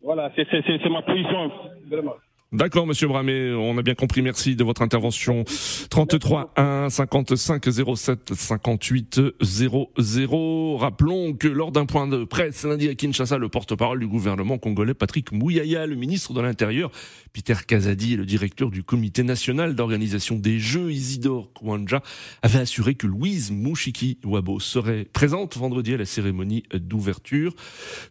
Voilà, 0.04 0.32
c'est 0.36 0.90
ma 0.90 1.02
position, 1.02 1.52
vraiment. 1.90 2.14
D'accord, 2.56 2.88
monsieur 2.88 3.10
Bramé, 3.10 3.52
on 3.52 3.78
a 3.78 3.82
bien 3.82 3.96
compris. 3.96 4.22
Merci 4.22 4.56
de 4.56 4.64
votre 4.64 4.82
intervention. 4.82 5.44
33 5.90 6.54
1 6.56 6.90
55 6.90 7.66
07 7.98 8.34
58 8.34 9.20
00. 9.42 10.78
Rappelons 10.78 11.34
que 11.34 11.50
lors 11.50 11.74
d'un 11.74 11.86
point 11.86 12.08
de 12.08 12.24
presse 12.24 12.64
lundi 12.64 12.88
à 12.88 12.96
Kinshasa, 12.96 13.38
le 13.38 13.50
porte-parole 13.50 14.00
du 14.00 14.08
gouvernement 14.08 14.58
congolais, 14.58 14.94
Patrick 14.94 15.34
Mouyaya, 15.34 15.86
le 15.86 15.96
ministre 15.96 16.32
de 16.32 16.40
l'Intérieur, 16.40 16.92
Peter 17.34 17.56
Kazadi 17.68 18.14
et 18.14 18.16
le 18.16 18.26
directeur 18.26 18.70
du 18.70 18.84
comité 18.84 19.24
national 19.24 19.76
d'organisation 19.76 20.38
des 20.38 20.58
Jeux, 20.58 20.94
Isidore 20.94 21.52
Kwanja, 21.52 22.02
avaient 22.42 22.60
assuré 22.60 22.96
que 22.96 23.06
Louise 23.06 23.52
Mouchiki 23.52 24.18
Wabo 24.24 24.62
serait 24.62 25.04
présente 25.12 25.58
vendredi 25.58 25.94
à 25.94 25.98
la 25.98 26.06
cérémonie 26.06 26.64
d'ouverture. 26.74 27.54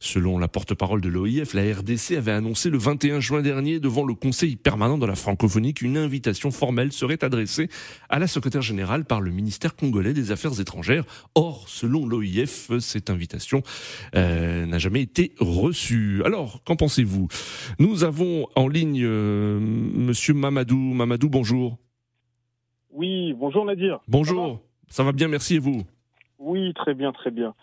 Selon 0.00 0.36
la 0.36 0.48
porte-parole 0.48 1.00
de 1.00 1.08
l'OIF, 1.08 1.54
la 1.54 1.62
RDC 1.62 2.12
avait 2.18 2.32
annoncé 2.32 2.68
le 2.68 2.76
21 2.76 3.20
juin 3.20 3.40
dernier 3.40 3.80
devant 3.80 4.04
le 4.04 4.12
Conseil 4.12 4.33
permanent 4.62 4.98
de 4.98 5.06
la 5.06 5.14
francophonie 5.14 5.74
qu'une 5.74 5.96
invitation 5.96 6.50
formelle 6.50 6.92
serait 6.92 7.22
adressée 7.24 7.68
à 8.08 8.18
la 8.18 8.26
secrétaire 8.26 8.62
générale 8.62 9.04
par 9.04 9.20
le 9.20 9.30
ministère 9.30 9.76
congolais 9.76 10.12
des 10.12 10.30
Affaires 10.32 10.60
étrangères. 10.60 11.04
Or, 11.34 11.68
selon 11.68 12.06
l'OIF, 12.06 12.70
cette 12.78 13.10
invitation 13.10 13.62
euh, 14.14 14.66
n'a 14.66 14.78
jamais 14.78 15.02
été 15.02 15.32
reçue. 15.40 16.22
Alors, 16.24 16.62
qu'en 16.64 16.76
pensez-vous? 16.76 17.28
Nous 17.78 18.04
avons 18.04 18.46
en 18.56 18.68
ligne 18.68 19.02
euh, 19.04 19.58
Monsieur 19.60 20.34
Mamadou. 20.34 20.76
Mamadou, 20.76 21.28
bonjour. 21.28 21.78
Oui, 22.90 23.32
bonjour 23.34 23.64
Nadir. 23.64 24.00
Bonjour. 24.08 24.60
Ça 24.88 25.02
va, 25.02 25.12
bien, 25.12 25.28
merci 25.28 25.56
et 25.56 25.58
vous? 25.58 25.82
Oui, 26.38 26.72
très 26.74 26.94
bien, 26.94 27.12
très 27.12 27.30
bien. 27.30 27.54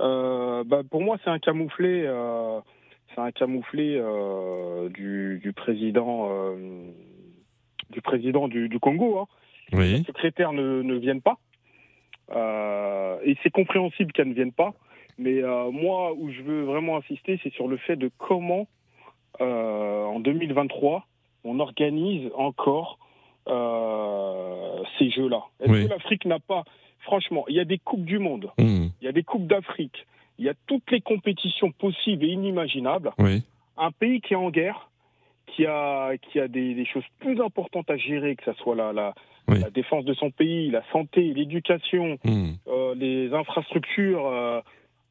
Euh, 0.00 0.62
bah, 0.64 0.82
pour 0.88 1.02
moi, 1.02 1.16
c'est 1.24 1.30
un 1.30 1.38
camouflé, 1.38 2.04
euh, 2.04 2.60
c'est 3.16 3.20
un 3.22 3.32
camouflé 3.32 3.96
euh, 3.98 4.88
du, 4.90 5.40
du, 5.42 5.52
président, 5.52 6.30
du 7.90 8.00
président 8.02 8.46
du, 8.46 8.68
du 8.68 8.78
Congo. 8.78 9.18
Hein. 9.18 9.26
Oui. 9.72 9.92
Les 9.98 10.04
secrétaires 10.04 10.52
ne, 10.52 10.82
ne 10.82 10.94
viennent 10.96 11.22
pas, 11.22 11.38
et 13.24 13.36
c'est 13.42 13.50
compréhensible 13.50 14.12
qu'elles 14.12 14.28
ne 14.28 14.34
viennent 14.34 14.52
pas. 14.52 14.74
Mais 15.18 15.40
moi, 15.72 16.12
où 16.14 16.30
je 16.30 16.42
veux 16.42 16.62
vraiment 16.64 16.98
insister, 16.98 17.40
c'est 17.42 17.52
sur 17.54 17.66
le 17.66 17.78
fait 17.78 17.96
de 17.96 18.10
comment, 18.18 18.68
en 19.40 20.20
2023, 20.20 21.06
on 21.44 21.58
organise 21.58 22.30
encore 22.36 22.98
ces 24.98 25.10
jeux-là. 25.10 25.42
Est-ce 25.60 25.72
Oui. 25.72 25.84
que 25.86 25.90
l'Afrique 25.90 26.26
n'a 26.26 26.38
pas 26.38 26.64
franchement, 27.00 27.44
il 27.48 27.54
y 27.54 27.60
a 27.60 27.64
des 27.64 27.78
coupes 27.78 28.04
du 28.04 28.18
monde, 28.18 28.50
Mmh. 28.58 28.86
il 29.00 29.04
y 29.04 29.06
a 29.08 29.12
des 29.12 29.22
coupes 29.22 29.46
d'Afrique, 29.46 30.06
il 30.38 30.44
y 30.44 30.48
a 30.48 30.54
toutes 30.66 30.90
les 30.90 31.00
compétitions 31.00 31.70
possibles 31.72 32.24
et 32.24 32.28
inimaginables. 32.28 33.12
Oui. 33.18 33.42
Un 33.76 33.90
pays 33.90 34.20
qui 34.20 34.34
est 34.34 34.36
en 34.36 34.50
guerre, 34.50 34.90
qui 35.46 35.66
a, 35.66 36.16
qui 36.18 36.40
a 36.40 36.48
des, 36.48 36.74
des 36.74 36.84
choses 36.86 37.04
plus 37.20 37.40
importantes 37.40 37.88
à 37.90 37.96
gérer, 37.96 38.36
que 38.36 38.44
ce 38.44 38.52
soit 38.54 38.74
la, 38.74 38.92
la, 38.92 39.14
Oui. 39.48 39.60
la 39.60 39.70
défense 39.70 40.04
de 40.04 40.14
son 40.14 40.30
pays, 40.30 40.70
la 40.70 40.82
santé, 40.92 41.32
l'éducation, 41.32 42.18
Mmh. 42.24 42.52
euh, 42.68 42.94
les 42.96 43.32
infrastructures, 43.32 44.26
euh, 44.26 44.60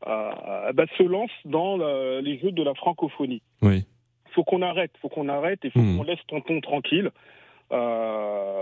euh, 0.08 0.74
bah, 0.74 0.86
se 0.98 1.04
lance 1.04 1.32
dans 1.46 1.78
le- 1.78 2.20
les 2.22 2.38
jeux 2.40 2.52
de 2.52 2.62
la 2.64 2.74
francophonie. 2.76 3.42
Oui. 3.62 3.86
faut 4.32 4.44
qu'on 4.44 4.62
arrête, 4.62 4.92
faut 5.02 5.08
qu'on 5.08 5.30
arrête 5.30 5.64
et 5.64 5.70
faut 5.70 5.80
Hmm. 5.80 5.98
qu'on 5.98 6.04
laisse 6.04 6.20
tonton 6.28 6.60
tranquille. 6.60 7.10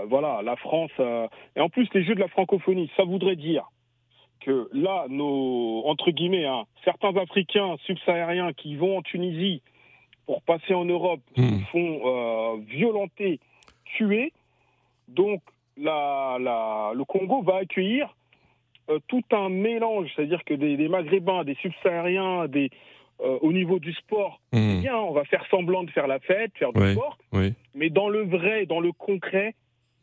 Voilà, 0.08 0.42
la 0.42 0.56
France. 0.56 0.90
Et 1.56 1.60
en 1.60 1.68
plus, 1.68 1.88
les 1.94 2.04
jeux 2.04 2.14
de 2.14 2.20
la 2.20 2.28
francophonie, 2.28 2.90
ça 2.96 3.04
voudrait 3.04 3.36
dire 3.36 3.64
que 4.44 4.68
là, 4.72 5.06
nos 5.08 5.82
entre 5.86 6.10
guillemets, 6.10 6.44
hein, 6.46 6.64
certains 6.84 7.16
Africains 7.16 7.76
subsahariens 7.86 8.52
qui 8.52 8.76
vont 8.76 8.98
en 8.98 9.02
Tunisie 9.02 9.62
pour 10.26 10.42
passer 10.42 10.74
en 10.74 10.84
Europe 10.84 11.20
se 11.36 11.40
Hmm. 11.40 11.60
font 11.72 12.00
euh, 12.04 12.56
violenter, 12.66 13.40
tuer. 13.96 14.32
Donc, 15.08 15.40
la, 15.76 16.38
la, 16.40 16.92
le 16.94 17.04
Congo 17.04 17.42
va 17.42 17.56
accueillir 17.56 18.14
euh, 18.90 18.98
tout 19.08 19.22
un 19.32 19.48
mélange, 19.48 20.10
c'est-à-dire 20.14 20.44
que 20.44 20.54
des, 20.54 20.76
des 20.76 20.88
Maghrébins, 20.88 21.44
des 21.44 21.54
subsahariens, 21.56 22.48
des 22.48 22.70
euh, 23.20 23.38
au 23.42 23.52
niveau 23.52 23.78
du 23.78 23.92
sport, 23.92 24.40
Mmh. 24.52 24.80
bien, 24.80 24.96
on 24.96 25.12
va 25.12 25.24
faire 25.24 25.44
semblant 25.50 25.84
de 25.84 25.90
faire 25.90 26.06
la 26.06 26.18
fête, 26.20 26.52
faire 26.58 26.72
du 26.72 26.80
Oui. 26.80 26.92
sport, 26.92 27.16
Oui. 27.32 27.52
mais 27.74 27.88
dans 27.90 28.08
le 28.08 28.22
vrai, 28.24 28.66
dans 28.66 28.80
le 28.80 28.92
concret, 28.92 29.54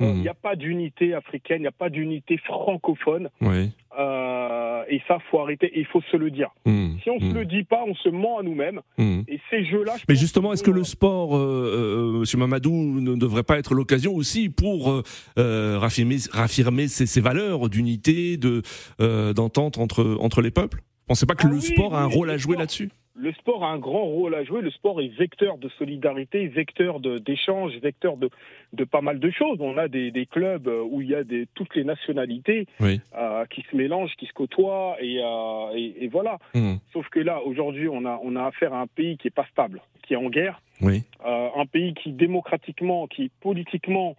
il 0.01 0.07
Mmh. 0.17 0.21
n'y 0.21 0.27
a 0.27 0.33
pas 0.33 0.55
d'unité 0.55 1.13
africaine, 1.13 1.57
il 1.59 1.61
n'y 1.61 1.67
a 1.67 1.71
pas 1.71 1.89
d'unité 1.89 2.37
francophone. 2.37 3.29
Oui. 3.41 3.71
Euh, 3.99 4.83
et 4.89 5.01
ça, 5.07 5.17
faut 5.29 5.39
arrêter, 5.39 5.71
il 5.75 5.85
faut 5.85 6.01
se 6.11 6.17
le 6.17 6.31
dire. 6.31 6.49
Mmh. 6.65 6.87
Si 7.03 7.09
on 7.09 7.17
Mmh. 7.17 7.29
se 7.31 7.35
le 7.35 7.45
dit 7.45 7.63
pas, 7.63 7.83
on 7.87 7.93
se 7.95 8.09
ment 8.09 8.39
à 8.39 8.43
nous-mêmes. 8.43 8.81
Mmh. 8.97 9.21
Et 9.27 9.39
ces 9.49 9.65
jeux-là, 9.65 9.93
je 9.97 10.03
Mais 10.09 10.15
justement, 10.15 10.53
est-ce 10.53 10.63
que 10.63 10.71
le 10.71 10.83
sport, 10.83 11.35
euh, 11.37 12.11
euh, 12.15 12.19
Monsieur 12.19 12.37
Mamadou, 12.37 12.71
ne 12.71 13.15
devrait 13.15 13.43
pas 13.43 13.57
être 13.59 13.73
l'occasion 13.73 14.13
aussi 14.15 14.49
pour 14.49 14.91
euh, 14.91 15.03
euh, 15.37 15.77
raffirmer, 15.79 16.17
raffirmer 16.31 16.87
ces, 16.87 17.05
ces 17.05 17.21
valeurs 17.21 17.69
d'unité, 17.69 18.37
de 18.37 18.61
euh, 19.01 19.33
d'entente 19.33 19.77
entre 19.77 20.17
entre 20.19 20.41
les 20.41 20.51
peuples? 20.51 20.81
Pensez 21.07 21.25
pas 21.25 21.35
que 21.35 21.45
Ah 21.45 21.49
le 21.49 21.55
oui, 21.55 21.61
sport 21.61 21.95
a 21.95 22.03
un 22.03 22.07
oui, 22.07 22.15
rôle 22.15 22.27
le 22.27 22.33
à 22.33 22.37
jouer 22.37 22.55
là-dessus? 22.57 22.89
Le 23.23 23.31
sport 23.33 23.63
a 23.63 23.67
un 23.69 23.77
grand 23.77 24.05
rôle 24.05 24.33
à 24.33 24.43
jouer. 24.43 24.61
Le 24.61 24.71
sport 24.71 24.99
est 24.99 25.07
vecteur 25.09 25.59
de 25.59 25.69
solidarité, 25.77 26.47
vecteur 26.47 26.99
d'échange, 26.99 27.71
vecteur 27.77 28.17
de, 28.17 28.31
de 28.73 28.83
pas 28.83 29.01
mal 29.01 29.19
de 29.19 29.29
choses. 29.29 29.57
On 29.61 29.77
a 29.77 29.87
des, 29.87 30.09
des 30.09 30.25
clubs 30.25 30.67
euh, 30.67 30.81
où 30.81 31.01
il 31.03 31.09
y 31.09 31.13
a 31.15 31.23
des, 31.23 31.45
toutes 31.53 31.75
les 31.75 31.83
nationalités 31.83 32.65
Oui. 32.79 32.99
euh, 33.15 33.45
qui 33.45 33.61
se 33.69 33.75
mélangent, 33.75 34.15
qui 34.17 34.25
se 34.25 34.33
côtoient, 34.33 34.95
et, 34.99 35.19
euh, 35.23 35.75
et, 35.75 36.05
et 36.05 36.07
voilà. 36.07 36.39
Mmh. 36.55 36.77
Sauf 36.93 37.07
que 37.09 37.19
là, 37.19 37.43
aujourd'hui, 37.45 37.87
on 37.87 38.05
a, 38.05 38.19
on 38.23 38.35
a 38.35 38.43
affaire 38.45 38.73
à 38.73 38.81
un 38.81 38.87
pays 38.87 39.17
qui 39.17 39.27
est 39.27 39.35
pas 39.35 39.45
stable, 39.51 39.81
qui 40.01 40.13
est 40.13 40.17
en 40.17 40.29
guerre, 40.29 40.59
Oui. 40.81 41.03
euh, 41.23 41.49
un 41.55 41.65
pays 41.67 41.93
qui 41.93 42.13
démocratiquement, 42.13 43.05
qui 43.05 43.29
politiquement 43.39 44.15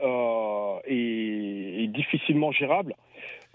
est, 0.00 1.84
est 1.84 1.86
difficilement 1.88 2.52
gérable. 2.52 2.94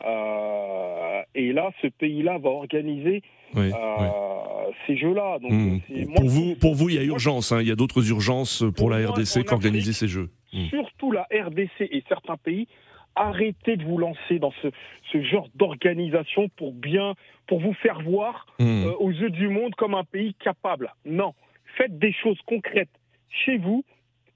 Euh, 0.06 1.22
et 1.36 1.54
là, 1.54 1.70
ce 1.82 1.88
pays-là 1.88 2.38
va 2.40 2.50
organiser 2.50 3.22
Oui. 3.56 3.72
euh, 3.72 3.96
oui. 4.00 4.74
ces 4.88 4.98
jeux-là. 4.98 5.40
Donc, 5.40 5.52
Mmh. 5.52 5.80
moi, 6.08 6.16
Pour 6.16 6.26
vous, 6.30 6.56
pour 6.56 6.76
vous, 6.76 6.90
il 6.90 6.96
y 6.96 7.00
a 7.00 7.04
urgence. 7.04 7.52
hein, 7.52 7.62
il 7.62 7.68
y 7.68 7.72
a 7.72 7.76
d'autres 7.76 8.10
urgences 8.10 8.64
pour, 8.76 8.90
la 8.90 8.98
RDC 9.10 9.46
qu'organiser 9.46 9.94
ces 9.94 10.08
jeux. 10.08 10.30
Mmh. 10.54 10.66
surtout 10.70 11.12
la 11.12 11.28
RDC 11.32 11.82
et 11.82 12.04
certains 12.10 12.38
pays, 12.38 12.68
arrêtez 13.16 13.76
de 13.78 13.84
vous 13.84 13.98
lancer 13.98 14.40
dans 14.40 14.52
ce, 14.62 14.68
ce 15.12 15.22
genre 15.24 15.48
d'organisation 15.56 16.50
pour 16.58 16.74
bien, 16.74 17.14
pour 17.48 17.60
vous 17.60 17.74
faire 17.74 18.02
voir 18.02 18.46
Mmh. 18.60 18.64
euh, 18.86 18.94
aux 19.00 19.12
yeux 19.12 19.30
du 19.30 19.48
monde 19.48 19.74
comme 19.76 19.94
un 19.96 20.04
pays 20.04 20.34
capable. 20.44 20.92
Non, 21.06 21.34
faites 21.78 21.98
des 21.98 22.12
choses 22.14 22.40
concrètes 22.46 22.90
chez 23.30 23.58
vous, 23.58 23.84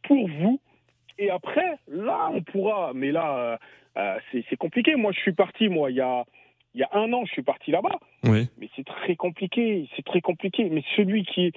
pour 0.08 0.28
vous, 0.30 0.60
et 1.18 1.30
après, 1.30 1.78
là, 1.88 2.30
on 2.34 2.42
pourra. 2.42 2.92
Mais 2.94 3.12
là, 3.12 3.38
euh, 3.38 3.58
euh, 3.98 4.42
c'est 4.50 4.56
compliqué. 4.58 4.96
Moi, 4.96 5.12
je 5.12 5.20
suis 5.20 5.34
parti, 5.34 5.70
moi, 5.70 5.90
il 5.92 5.98
y 5.98 6.02
a, 6.02 6.24
il 6.74 6.82
y 6.82 6.84
a 6.84 6.90
un 6.94 7.12
an, 7.14 7.26
je 7.26 7.32
suis 7.32 7.44
parti 7.44 7.72
là-bas. 7.72 7.98
Oui. 8.24 8.48
Mais 8.60 8.70
c'est 8.76 8.86
très 8.86 9.16
compliqué, 9.16 9.88
c'est 9.96 10.06
très 10.06 10.22
compliqué. 10.22 10.70
Mais 10.70 10.84
celui 10.96 11.24
qui. 11.26 11.52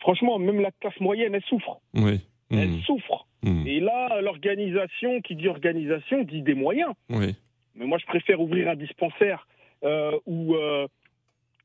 Franchement, 0.00 0.38
même 0.38 0.60
la 0.60 0.70
classe 0.72 0.98
moyenne, 1.00 1.34
elle 1.34 1.42
souffre. 1.44 1.80
Oui. 1.94 2.20
Elle 2.50 2.68
Mmh. 2.68 2.80
souffre. 2.82 3.26
Mmh. 3.42 3.66
Et 3.66 3.80
là, 3.80 4.20
l'organisation, 4.20 5.20
qui 5.20 5.34
dit 5.34 5.48
organisation, 5.48 6.22
dit 6.22 6.42
des 6.42 6.54
moyens. 6.54 6.92
Oui. 7.10 7.34
Mais 7.74 7.86
moi, 7.86 7.98
je 7.98 8.06
préfère 8.06 8.40
ouvrir 8.40 8.68
un 8.68 8.76
dispensaire 8.76 9.46
euh, 9.84 10.16
ou 10.26 10.54
euh, 10.54 10.86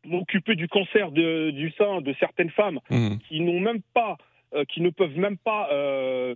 m'occuper 0.05 0.55
du 0.55 0.67
cancer 0.67 1.11
de- 1.11 1.51
du 1.51 1.71
sein 1.71 2.01
de 2.01 2.13
certaines 2.19 2.49
femmes 2.49 2.79
Mmh. 2.89 3.17
qui 3.27 3.41
n'ont 3.41 3.59
même 3.59 3.81
pas, 3.93 4.17
euh, 4.55 4.63
qui 4.65 4.81
ne 4.81 4.89
peuvent 4.89 5.17
même 5.17 5.37
pas 5.37 5.69
euh, 5.71 6.33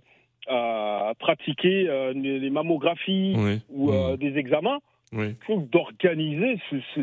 euh, 0.50 1.12
pratiquer 1.18 1.88
euh, 1.88 2.12
les 2.12 2.38
les 2.38 2.50
mammographies 2.50 3.34
Oui. 3.36 3.60
ou 3.70 3.90
euh, 3.92 4.14
Mmh. 4.14 4.16
des 4.18 4.38
examens, 4.38 4.78
Oui. 5.12 5.34
faut 5.46 5.58
d'organiser. 5.60 6.58
Ce, 6.70 6.76
ce- 6.94 7.00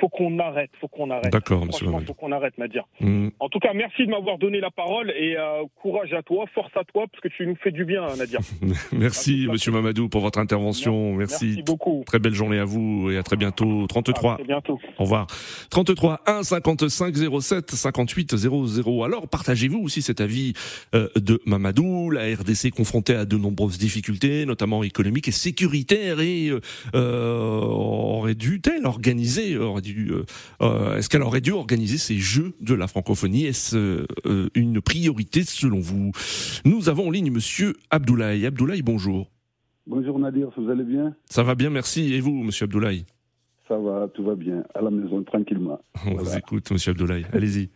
faut 0.00 0.08
qu'on 0.08 0.38
arrête, 0.38 0.70
faut 0.80 0.88
qu'on 0.88 1.10
arrête. 1.10 1.32
D'accord, 1.32 1.66
monsieur 1.66 1.86
faut 2.06 2.14
qu'on 2.14 2.32
arrête, 2.32 2.56
Nadia. 2.58 2.84
Mmh. 3.00 3.28
En 3.40 3.48
tout 3.48 3.58
cas, 3.58 3.72
merci 3.74 4.06
de 4.06 4.10
m'avoir 4.10 4.38
donné 4.38 4.60
la 4.60 4.70
parole 4.70 5.10
et 5.10 5.36
euh, 5.36 5.64
courage 5.80 6.12
à 6.12 6.22
toi, 6.22 6.44
force 6.54 6.72
à 6.76 6.84
toi, 6.84 7.06
parce 7.10 7.20
que 7.22 7.28
tu 7.28 7.46
nous 7.46 7.56
fais 7.56 7.70
du 7.70 7.84
bien, 7.84 8.06
Nadia. 8.16 8.38
Merci, 8.92 9.46
À 9.48 9.52
Monsieur 9.52 9.72
Mamadou, 9.72 10.08
pour 10.08 10.20
votre 10.20 10.38
intervention. 10.38 11.14
Merci. 11.14 11.46
Merci 11.46 11.62
beaucoup. 11.62 12.02
Très 12.06 12.18
belle 12.18 12.34
journée 12.34 12.58
à 12.58 12.64
vous 12.64 13.10
et 13.10 13.18
à 13.18 13.22
très 13.22 13.36
bientôt. 13.36 13.86
33. 13.86 14.32
À 14.32 14.36
très 14.36 14.44
bientôt. 14.44 14.78
Au 14.98 15.04
revoir. 15.04 15.26
33 15.70 16.20
1 16.26 16.42
55 16.42 17.14
07 17.40 17.70
58 17.70 18.36
00. 18.36 19.04
Alors, 19.04 19.28
partagez-vous 19.28 19.78
aussi 19.78 20.02
cet 20.02 20.20
avis 20.20 20.52
euh, 20.94 21.08
de 21.16 21.40
Mamadou. 21.46 22.10
La 22.10 22.22
RDC 22.22 22.70
confrontée 22.70 23.14
à 23.14 23.24
de 23.24 23.36
nombreuses 23.36 23.78
difficultés, 23.78 24.46
notamment 24.46 24.82
économiques 24.82 25.28
et 25.28 25.32
sécuritaires, 25.32 26.20
et 26.20 26.48
euh, 26.48 26.60
euh, 26.94 27.60
aurait 27.60 28.34
dû-elle 28.34 28.86
organiser, 28.86 29.56
aurait 29.56 29.82
dû, 29.82 29.87
euh, 29.96 30.24
euh, 30.62 30.96
est-ce 30.96 31.08
qu'elle 31.08 31.22
aurait 31.22 31.40
dû 31.40 31.52
organiser 31.52 31.98
ces 31.98 32.16
Jeux 32.16 32.52
de 32.60 32.74
la 32.74 32.86
francophonie? 32.86 33.44
Est-ce 33.46 33.76
euh, 34.26 34.48
une 34.54 34.80
priorité 34.80 35.42
selon 35.44 35.80
vous? 35.80 36.12
Nous 36.64 36.88
avons 36.88 37.08
en 37.08 37.10
ligne 37.10 37.30
Monsieur 37.30 37.74
Abdoulaye. 37.90 38.46
Abdoulaye, 38.46 38.82
bonjour. 38.82 39.30
Bonjour 39.86 40.18
Nadir, 40.18 40.50
vous 40.56 40.70
allez 40.70 40.84
bien? 40.84 41.14
Ça 41.26 41.42
va 41.42 41.54
bien, 41.54 41.70
merci. 41.70 42.12
Et 42.12 42.20
vous, 42.20 42.32
Monsieur 42.32 42.64
Abdoulaye? 42.64 43.06
Ça 43.66 43.78
va, 43.78 44.08
tout 44.12 44.24
va 44.24 44.34
bien, 44.34 44.64
à 44.74 44.80
la 44.80 44.90
maison, 44.90 45.22
tranquillement. 45.22 45.80
On 46.06 46.14
vous 46.14 46.36
écoute, 46.36 46.70
Monsieur 46.70 46.92
Abdoulaye. 46.92 47.24
Allez-y. 47.32 47.70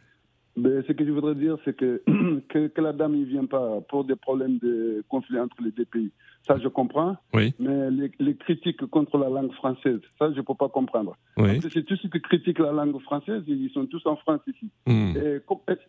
Mais 0.57 0.83
ce 0.87 0.93
que 0.93 1.05
je 1.05 1.11
voudrais 1.11 1.35
dire, 1.35 1.57
c'est 1.65 1.77
que, 1.77 2.03
que, 2.49 2.69
que 2.69 2.81
la 2.81 2.93
dame 2.93 3.17
ne 3.17 3.25
vient 3.25 3.47
pas 3.47 3.81
pour 3.89 4.05
des 4.05 4.17
problèmes 4.17 4.59
de 4.59 5.05
conflit 5.09 5.39
entre 5.39 5.57
les 5.63 5.71
deux 5.71 5.85
pays. 5.85 6.11
Ça, 6.47 6.59
je 6.59 6.67
comprends. 6.69 7.17
Oui. 7.35 7.55
Mais 7.61 7.91
les, 7.91 8.11
les 8.19 8.35
critiques 8.35 8.85
contre 8.87 9.17
la 9.17 9.29
langue 9.29 9.53
française, 9.53 10.01
ça, 10.19 10.31
je 10.33 10.37
ne 10.39 10.43
peux 10.43 10.55
pas 10.55 10.69
comprendre. 10.69 11.17
Oui. 11.37 11.61
C'est 11.73 11.85
tous 11.85 11.97
ceux 11.97 12.09
qui 12.09 12.21
critiquent 12.21 12.59
la 12.59 12.73
langue 12.73 13.01
française, 13.01 13.45
ils 13.47 13.71
sont 13.71 13.87
tous 13.87 14.05
en 14.07 14.17
France 14.17 14.41
ici. 14.49 14.69
Hmm. 14.87 15.13
Et 15.17 15.41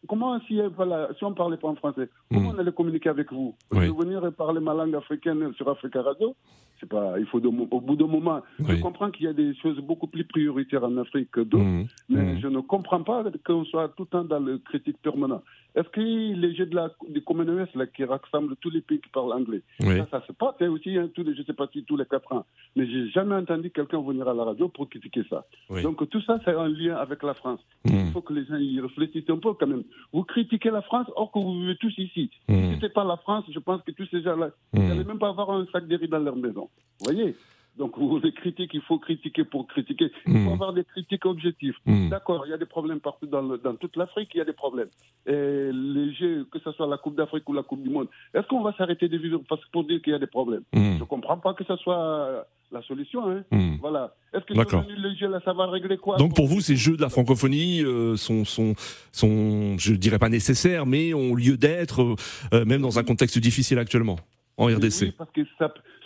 comment, 0.08 0.40
si, 0.42 0.62
voilà, 0.76 1.10
si 1.18 1.24
on 1.24 1.32
ne 1.32 1.36
parlait 1.36 1.58
pas 1.58 1.70
en 1.70 1.76
français, 1.76 2.08
comment 2.32 2.52
on 2.56 2.60
allait 2.60 2.72
communiquer 2.72 3.10
avec 3.10 3.32
vous? 3.32 3.56
Hmm. 3.72 3.78
Oui. 3.78 3.88
Je 3.88 3.92
venir 3.92 4.32
parler 4.34 4.60
ma 4.60 4.74
langue 4.76 4.96
africaine 4.96 5.52
sur 5.56 5.68
Africa 5.70 6.02
Radio? 6.04 6.36
C'est 6.80 6.90
pas, 6.90 7.18
il 7.18 7.26
faut 7.28 7.40
de, 7.40 7.48
au 7.48 7.82
bout 7.82 7.96
d'un 7.96 8.08
moment, 8.08 8.42
je 8.60 8.76
comprends 8.82 9.10
qu'il 9.10 9.26
y 9.26 9.30
a 9.30 9.34
des 9.34 9.56
choses 9.56 9.80
beaucoup 9.80 10.08
plus 10.08 10.26
prioritaires 10.26 10.84
en 10.84 10.98
Afrique 10.98 11.32
que 11.32 11.42
d'autres, 11.42 11.64
Hmm. 11.64 11.86
mais 12.10 12.36
Hmm. 12.36 12.40
je 12.42 12.48
ne 12.48 12.60
comprends 12.60 13.04
pas 13.04 13.24
qu'on 13.46 13.64
soit 13.66 13.90
tout 13.96 14.04
le 14.04 14.08
temps 14.10 14.24
dans 14.24 14.40
le 14.40 14.58
critique 14.60 14.98
permanent. 15.02 15.42
Est-ce 15.76 15.90
que 15.90 16.02
les 16.02 16.54
jeux 16.54 16.66
de 16.68 16.76
la, 16.76 16.92
du 17.10 17.24
Commonwealth 17.24 17.74
là, 17.74 17.88
qui 17.88 18.04
rassemblent 18.04 18.56
tous 18.58 18.70
les 18.70 18.82
pays 18.82 19.00
qui 19.00 19.10
parlent 19.10 19.34
anglais, 19.34 19.64
ça, 19.80 20.08
ça 20.12 20.24
se 20.28 20.34
hein, 20.48 20.70
aussi, 20.70 20.96
tous 21.16 21.24
les, 21.24 21.36
je 21.36 21.44
sais 21.44 21.54
pas 21.54 21.68
si 21.72 21.84
tous 21.84 21.98
les 21.98 22.06
quatre 22.06 22.32
ans, 22.34 22.46
mais 22.76 22.86
j'ai 22.88 23.10
jamais 23.10 23.36
entendu 23.36 23.70
quelqu'un 23.72 24.02
venir 24.02 24.28
à 24.28 24.34
la 24.34 24.44
radio 24.44 24.68
pour 24.70 24.90
critiquer 24.90 25.24
ça. 25.30 25.46
Oui. 25.70 25.82
Donc 25.84 26.08
tout 26.10 26.22
ça, 26.22 26.40
c'est 26.46 26.56
en 26.56 26.66
lien 26.68 26.96
avec 26.98 27.24
la 27.24 27.34
France. 27.34 27.60
Hmm. 27.86 27.92
Il 28.08 28.12
faut 28.12 28.22
que 28.22 28.34
les 28.34 28.46
gens 28.46 28.58
y 28.58 28.80
réfléchissent 28.80 29.30
un 29.30 29.38
peu 29.38 29.54
quand 29.54 29.68
même. 29.68 29.84
Vous 30.12 30.24
critiquez 30.24 30.70
la 30.72 30.82
France, 30.82 31.08
or 31.16 31.32
que 31.32 31.40
vous 31.40 31.60
vivez 31.62 31.76
tous 31.78 31.94
ici. 31.98 32.30
Hmm. 32.48 32.56
Si 32.56 32.74
c'était 32.76 32.90
pas 32.90 33.04
la 33.04 33.18
France, 33.18 33.46
je 33.50 33.60
pense 33.60 33.82
que 33.84 33.92
tous 33.92 34.08
ces 34.12 34.22
gens-là, 34.22 34.50
ils 34.74 34.80
Hmm. 34.82 34.88
n'allaient 34.90 35.04
même 35.04 35.20
pas 35.20 35.30
avoir 35.30 35.52
un 35.52 35.66
sac 35.72 35.88
de 35.88 35.96
riz 35.96 36.08
dans 36.08 36.20
leur 36.20 36.36
maison. 36.36 36.70
Vous 37.00 37.06
voyez? 37.06 37.36
Donc, 37.78 37.98
vous 37.98 38.20
les 38.24 38.32
critiques, 38.34 38.72
il 38.74 38.82
faut 38.82 39.00
critiquer 39.00 39.44
pour 39.44 39.68
critiquer. 39.68 40.12
Il 40.28 40.34
faut 40.44 40.50
Hmm. 40.50 40.54
avoir 40.54 40.74
des 40.74 40.84
critiques 40.84 41.26
objectives. 41.26 41.76
Hmm. 41.86 42.10
D'accord, 42.10 42.46
il 42.46 42.50
y 42.52 42.54
a 42.54 42.58
des 42.58 42.66
problèmes 42.68 43.00
partout 43.00 43.26
dans, 43.26 43.42
le- 43.42 43.58
dans 43.58 43.76
toute 43.76 43.96
l'Afrique, 43.98 44.30
il 44.36 44.38
y 44.38 44.42
a 44.42 44.46
des 44.46 44.54
problèmes. 44.54 44.90
Et 45.26 45.70
les 45.74 46.14
Jeux, 46.14 46.46
que 46.52 46.60
ce 46.60 46.72
soit 46.72 46.88
la 46.88 46.98
Coupe 46.98 47.16
d'Afrique 47.16 47.48
ou 47.50 47.54
la 47.54 47.64
Coupe 47.64 47.82
du 47.82 47.90
Monde, 47.90 48.08
est-ce 48.34 48.46
qu'on 48.48 48.62
va 48.62 48.74
s'arrêter 48.78 49.08
de 49.10 49.18
vivre 49.18 49.42
parce, 49.50 49.62
pour 49.72 49.84
dire 49.86 50.02
qu'il 50.02 50.14
y 50.14 50.16
a 50.16 50.20
des 50.20 50.28
problèmes? 50.28 50.64
Hmm. 50.74 50.96
Je 50.98 51.00
ne 51.00 51.06
comprends 51.06 51.38
pas 51.38 51.54
que 51.54 51.64
ce 51.64 51.76
soit 51.78 52.46
la 52.72 52.82
solution. 52.84 53.30
Hein. 53.30 53.44
Voilà. 53.82 54.16
Est-ce 54.34 54.46
que 54.46 54.54
les 54.54 55.16
Jeux, 55.18 55.30
là, 55.30 55.40
ça 55.46 55.54
va 55.54 55.68
régler 55.68 55.98
quoi? 55.98 56.18
Donc 56.18 56.36
pour 56.36 56.48
vous, 56.48 56.60
ces 56.62 56.76
jeux 56.76 56.98
de 56.98 57.02
la 57.02 57.10
francophonie 57.10 57.84
euh, 57.84 58.16
sont, 58.16 58.46
sont, 58.46 58.74
sont, 59.12 59.78
je 59.78 59.94
dirais 59.94 60.18
pas 60.20 60.30
nécessaires, 60.30 60.86
mais 60.86 61.14
ont 61.14 61.36
lieu 61.36 61.58
d'être, 61.58 62.16
euh, 62.54 62.66
même 62.66 62.82
dans 62.82 62.98
un 63.00 63.04
contexte 63.04 63.38
difficile 63.40 63.78
actuellement, 63.80 64.18
en 64.58 64.66
RDC. 64.68 65.02
Oui, 65.02 65.12
parce 65.18 65.32
que 65.32 65.42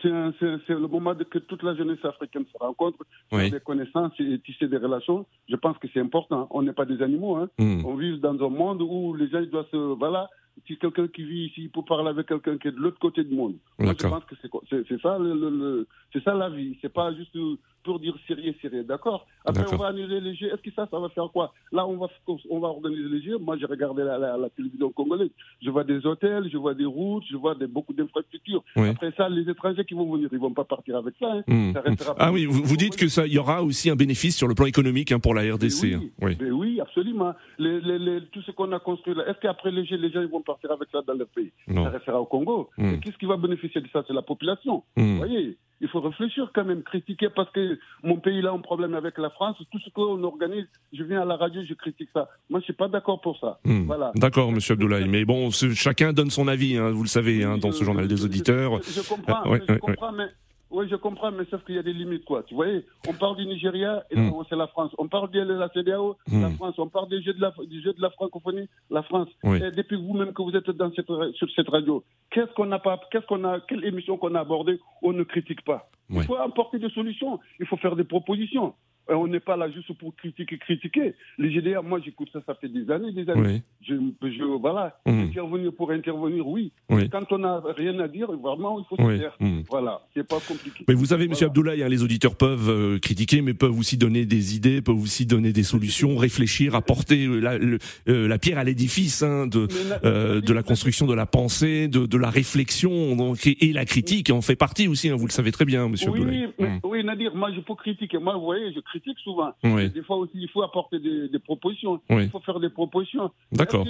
c'est 0.01 0.73
le 0.73 0.87
moment 0.87 1.13
de 1.13 1.23
que 1.23 1.39
toute 1.39 1.63
la 1.63 1.75
jeunesse 1.75 2.03
africaine 2.03 2.45
se 2.51 2.57
rencontre, 2.57 2.97
Oui. 3.31 3.49
faire 3.49 3.59
des 3.59 3.63
connaissances 3.63 4.13
et 4.19 4.39
tisser 4.39 4.67
des 4.67 4.77
relations. 4.77 5.25
Je 5.49 5.55
pense 5.55 5.77
que 5.79 5.87
c'est 5.93 5.99
important. 5.99 6.47
On 6.51 6.61
n'est 6.61 6.73
pas 6.73 6.85
des 6.85 7.01
animaux. 7.01 7.35
Hein. 7.35 7.49
Hmm. 7.59 7.83
On 7.85 7.95
vit 7.95 8.19
dans 8.19 8.33
un 8.45 8.49
monde 8.49 8.81
où 8.81 9.13
les 9.15 9.27
gens 9.29 9.41
doivent 9.43 9.67
se. 9.71 9.77
Voilà, 9.77 10.29
si 10.65 10.77
quelqu'un 10.77 11.07
qui 11.07 11.23
vit 11.23 11.45
ici 11.47 11.67
peut 11.69 11.81
parler 11.87 12.09
avec 12.09 12.27
quelqu'un 12.27 12.57
qui 12.57 12.67
est 12.69 12.71
de 12.71 12.77
l'autre 12.79 12.99
côté 12.99 13.23
du 13.23 13.35
monde. 13.35 13.55
Moi, 13.79 13.93
je 13.99 14.07
pense 14.07 14.23
que 14.25 14.35
c'est 14.41 15.01
ça, 15.01 15.17
le, 15.19 15.33
le- 15.33 15.49
le- 15.49 15.87
c'est 16.13 16.23
ça 16.23 16.33
la 16.33 16.49
vie. 16.49 16.77
C'est 16.81 16.93
pas 16.93 17.13
juste 17.13 17.35
pour 17.83 17.99
dire 17.99 18.15
sérieux, 18.27 18.53
sérieux. 18.61 18.83
D'accord 18.83 19.25
Après, 19.45 19.63
on 19.71 19.77
va 19.77 19.87
annuler 19.87 20.19
les 20.19 20.35
jeux. 20.35 20.47
Est-ce 20.47 20.61
que 20.61 20.71
ça, 20.75 20.87
ça 20.91 20.99
va 20.99 21.07
faire 21.09 21.29
quoi 21.31 21.53
Là, 21.71 21.87
on 21.87 21.95
va, 21.97 22.07
on 22.49 22.59
va 22.59 22.67
organiser 22.67 23.07
les 23.09 23.21
jeux. 23.21 23.37
Moi, 23.37 23.57
j'ai 23.57 23.65
regardé 23.65 24.03
la, 24.03 24.17
la- 24.17 24.35
la 24.37 24.49
télévision 24.49 24.91
congolaise. 24.91 25.29
Je 25.61 25.69
vois 25.69 25.83
des 25.85 26.05
hôtels, 26.05 26.49
je 26.51 26.57
vois 26.57 26.73
des 26.73 26.85
routes, 26.85 27.23
je 27.31 27.37
vois 27.37 27.55
des, 27.55 27.67
beaucoup 27.67 27.93
d'infrastructures. 27.93 28.63
Oui. 28.75 28.89
Après 28.89 29.11
ça, 29.15 29.29
les 29.29 29.49
étrangers 29.49 29.85
qui 29.85 29.93
vont 29.93 30.11
venir, 30.11 30.27
ils 30.31 30.37
vont 30.39 30.53
pas 30.53 30.65
partir 30.65 30.97
avec 30.97 31.13
ça. 31.19 31.31
hein. 31.31 31.43
Hmm. 31.47 31.73
Ça 31.73 31.81
restera 31.81 32.15
Ah 32.19 32.31
oui, 32.31 32.45
vous, 32.45 32.61
vous 32.63 32.77
dites 32.77 32.97
que 32.97 33.07
ça, 33.07 33.25
il 33.25 33.33
y 33.33 33.37
aura 33.37 33.63
aussi 33.63 33.89
un 33.89 33.95
bénéfice 33.95 34.35
sur 34.35 34.47
le 34.47 34.53
plan 34.55 34.65
économique 34.65 35.11
hein, 35.11 35.19
pour 35.19 35.33
la 35.33 35.41
RDC. 35.53 35.93
hein. 35.93 36.01
Oui. 36.21 36.37
Mais 36.41 36.51
oui, 36.51 36.81
absolument. 36.81 37.33
Les, 37.57 37.79
les, 37.81 37.99
les- 37.99 38.21
tout 38.33 38.41
ce 38.41 38.51
qu'on 38.51 38.71
a 38.73 38.79
construit 38.79 39.15
là, 39.15 39.27
est-ce 39.29 39.39
qu'après 39.39 39.71
les 39.71 39.85
jeux, 39.85 39.97
les 39.97 40.11
gens 40.11 40.21
ils 40.21 40.27
vont 40.27 40.41
partir 40.41 40.71
avec 40.71 40.89
ça 40.91 41.01
dans 41.07 41.13
leur 41.13 41.27
pays 41.27 41.51
Non. 41.67 41.85
Ça 41.85 41.91
restera 41.91 42.19
au 42.21 42.25
Congo. 42.25 42.69
Hmm. 42.77 42.95
Et 42.95 42.99
qu'est-ce 42.99 43.17
qui 43.17 43.25
va 43.25 43.37
bénéficier 43.37 43.79
de 43.81 43.87
ça? 43.93 44.03
C'est 44.07 44.13
la 44.13 44.21
population. 44.21 44.83
Hmm. 44.97 45.03
Vous 45.13 45.17
voyez 45.17 45.57
il 45.79 45.87
faut 45.89 45.99
réfléchir 46.01 46.49
quand 46.55 46.65
même, 46.65 46.81
critiquer 46.81 47.29
parce 47.29 47.51
que 47.51 47.66
mon 48.03 48.17
pays 48.17 48.41
là 48.41 48.49
a 48.51 48.53
un 48.53 48.59
problème 48.59 48.93
avec 48.93 49.17
la 49.17 49.29
France. 49.29 49.57
Tout 49.71 49.79
ce 49.79 49.89
qu'on 49.89 50.23
organise, 50.23 50.65
je 50.93 51.03
viens 51.03 51.21
à 51.21 51.25
la 51.25 51.35
radio, 51.35 51.61
je 51.67 51.73
critique 51.73 52.09
ça. 52.13 52.29
Moi, 52.49 52.59
je 52.59 52.65
suis 52.65 52.73
pas 52.73 52.87
d'accord 52.87 53.21
pour 53.21 53.37
ça. 53.39 53.59
Hmm. 53.65 53.85
Voilà. 53.85 54.11
D'accord, 54.15 54.51
Monsieur 54.51 54.73
Abdoulaye. 54.73 55.07
Mais 55.07 55.25
bon, 55.25 55.49
chacun 55.51 56.13
donne 56.13 56.29
son 56.29 56.47
avis, 56.47 56.77
hein, 56.77 56.91
vous 56.91 57.03
le 57.03 57.09
savez, 57.09 57.43
hein, 57.43 57.57
dans 57.57 57.71
ce 57.71 57.83
journal 57.83 58.07
des 58.07 58.23
auditeurs. 58.25 58.81
Je, 58.83 58.91
je 59.01 59.07
comprends, 59.07 59.45
Euh, 59.45 59.49
ouais, 59.49 59.59
mais 59.59 59.65
je 59.67 59.71
ouais, 59.73 59.73
ouais. 59.73 59.79
comprends, 59.95 60.11
mais 60.11 60.25
oui, 60.69 60.85
je 60.89 60.95
comprends, 60.95 61.31
mais 61.31 61.45
sauf 61.49 61.63
qu'il 61.65 61.75
y 61.75 61.79
a 61.79 61.83
des 61.83 61.93
limites, 61.93 62.25
quoi. 62.25 62.43
Tu 62.43 62.53
voyez, 62.55 62.85
on 63.07 63.13
parle 63.13 63.37
du 63.37 63.45
Nigeria 63.45 64.03
et 64.11 64.17
Mm. 64.19 64.27
non, 64.29 64.43
c'est 64.49 64.55
la 64.55 64.67
France. 64.67 64.91
On 64.97 65.07
parle 65.07 65.31
de 65.31 65.39
la 65.41 65.69
CDAO, 65.69 66.17
Mm. 66.29 66.41
la 66.41 66.49
France. 66.51 66.75
On 66.77 66.89
parle 66.89 67.09
des 67.09 67.21
jeux 67.21 67.33
de 67.33 67.41
la, 67.41 67.53
du 67.65 67.81
jeu 67.81 67.93
de 67.93 68.01
la 68.01 68.09
francophonie, 68.11 68.67
la 68.89 69.03
France. 69.03 69.29
Oui. 69.43 69.57
Et 69.63 69.71
depuis 69.71 69.95
vous-même 69.95 70.33
que 70.33 70.41
vous 70.41 70.55
êtes 70.55 70.69
dans 70.71 70.91
cette, 70.93 71.07
sur 71.35 71.49
cette 71.55 71.69
radio, 71.69 72.03
qu'est-ce 72.31 72.53
qu'on 72.53 72.65
n'a 72.65 72.79
pas, 72.79 72.99
qu'est-ce 73.11 73.25
qu'on 73.25 73.43
a, 73.45 73.59
quelle 73.61 73.85
émission 73.85 74.17
qu'on 74.17 74.35
a 74.35 74.41
abordée, 74.41 74.79
on 75.01 75.13
ne 75.13 75.23
critique 75.23 75.63
pas. 75.63 75.89
Il 76.09 76.23
faut 76.23 76.35
apporter 76.37 76.79
des 76.79 76.89
solutions. 76.89 77.39
Il 77.59 77.65
faut 77.65 77.77
faire 77.77 77.95
des 77.95 78.03
propositions. 78.05 78.73
Et 79.09 79.13
on 79.13 79.27
n'est 79.27 79.39
pas 79.39 79.55
là 79.55 79.69
juste 79.71 79.91
pour 79.97 80.15
critiquer, 80.15 80.57
critiquer. 80.57 81.13
Les 81.37 81.49
GDA, 81.51 81.81
moi, 81.81 81.99
j'écoute 82.03 82.29
ça, 82.33 82.41
ça 82.45 82.55
fait 82.55 82.67
des 82.67 82.89
années, 82.91 83.11
des 83.13 83.29
années. 83.29 83.61
Je, 83.87 83.93
je, 84.21 84.43
voilà, 84.59 84.99
Mm. 85.05 85.19
intervenir 85.21 85.71
pour 85.73 85.91
intervenir, 85.91 86.45
oui. 86.47 86.71
Oui. 86.89 87.09
Quand 87.09 87.31
on 87.31 87.37
n'a 87.37 87.61
rien 87.77 87.97
à 87.99 88.07
dire, 88.07 88.29
vraiment, 88.31 88.79
il 88.79 88.85
faut 88.89 88.97
se 88.97 89.01
Oui. 89.07 89.19
taire. 89.19 89.35
Mm. 89.39 89.61
Voilà, 89.69 90.01
c'est 90.13 90.27
pas 90.27 90.39
compliqué. 90.45 90.83
Mais 90.87 90.93
vous 90.93 91.05
savez, 91.05 91.27
Monsieur 91.27 91.47
Abdoulaye, 91.47 91.83
hein, 91.83 91.87
les 91.89 92.03
auditeurs 92.03 92.35
peuvent 92.35 92.69
euh, 92.69 92.99
critiquer, 92.99 93.41
mais 93.41 93.53
peuvent 93.53 93.77
aussi 93.77 93.97
donner 93.97 94.25
des 94.25 94.55
idées, 94.55 94.81
peuvent 94.81 95.01
aussi 95.01 95.25
donner 95.25 95.53
des 95.53 95.63
solutions, 95.63 96.17
réfléchir, 96.17 96.75
apporter 96.75 97.25
euh, 97.27 97.39
la, 97.39 97.57
le- 97.57 97.77
euh, 98.09 98.27
la 98.27 98.37
pierre 98.37 98.57
à 98.57 98.63
l'édifice 98.63 99.23
hein, 99.23 99.47
de, 99.47 99.67
euh, 100.03 100.41
de 100.41 100.53
la 100.53 100.63
construction 100.63 101.05
de 101.07 101.13
la 101.13 101.25
pensée, 101.25 101.87
de, 101.87 102.05
de 102.05 102.17
la 102.17 102.29
réflexion, 102.29 103.15
donc, 103.15 103.45
et, 103.47 103.67
et 103.69 103.73
la 103.73 103.85
critique 103.85 104.29
en 104.31 104.41
fait 104.41 104.55
partie 104.55 104.87
aussi. 104.87 105.09
hein, 105.09 105.15
vous 105.15 105.27
le 105.27 105.31
savez 105.31 105.51
très 105.51 105.65
bien, 105.65 105.87
Monsieur 105.87 106.09
Abdoulaye. 106.09 106.49
mais- 106.59 106.67
Mm. 106.67 106.79
oui, 106.83 107.03
Nadir, 107.03 107.33
moi 107.35 107.51
je 107.55 107.61
peux 107.61 107.75
critiquer. 107.75 108.17
Moi, 108.17 108.33
vous 108.35 108.41
voyez, 108.43 108.73
je 108.73 108.79
critique 108.81 108.96
souvent. 109.23 109.51
Oui. 109.63 109.89
Des 109.89 110.03
fois 110.03 110.17
aussi, 110.17 110.33
il 110.35 110.49
faut 110.49 110.63
apporter 110.63 110.99
des, 110.99 111.29
des 111.29 111.39
propositions. 111.39 111.99
Oui. 112.09 112.23
Il 112.23 112.29
faut 112.29 112.39
faire 112.39 112.59
des 112.59 112.69
propositions. 112.69 113.31
D'accord. 113.51 113.85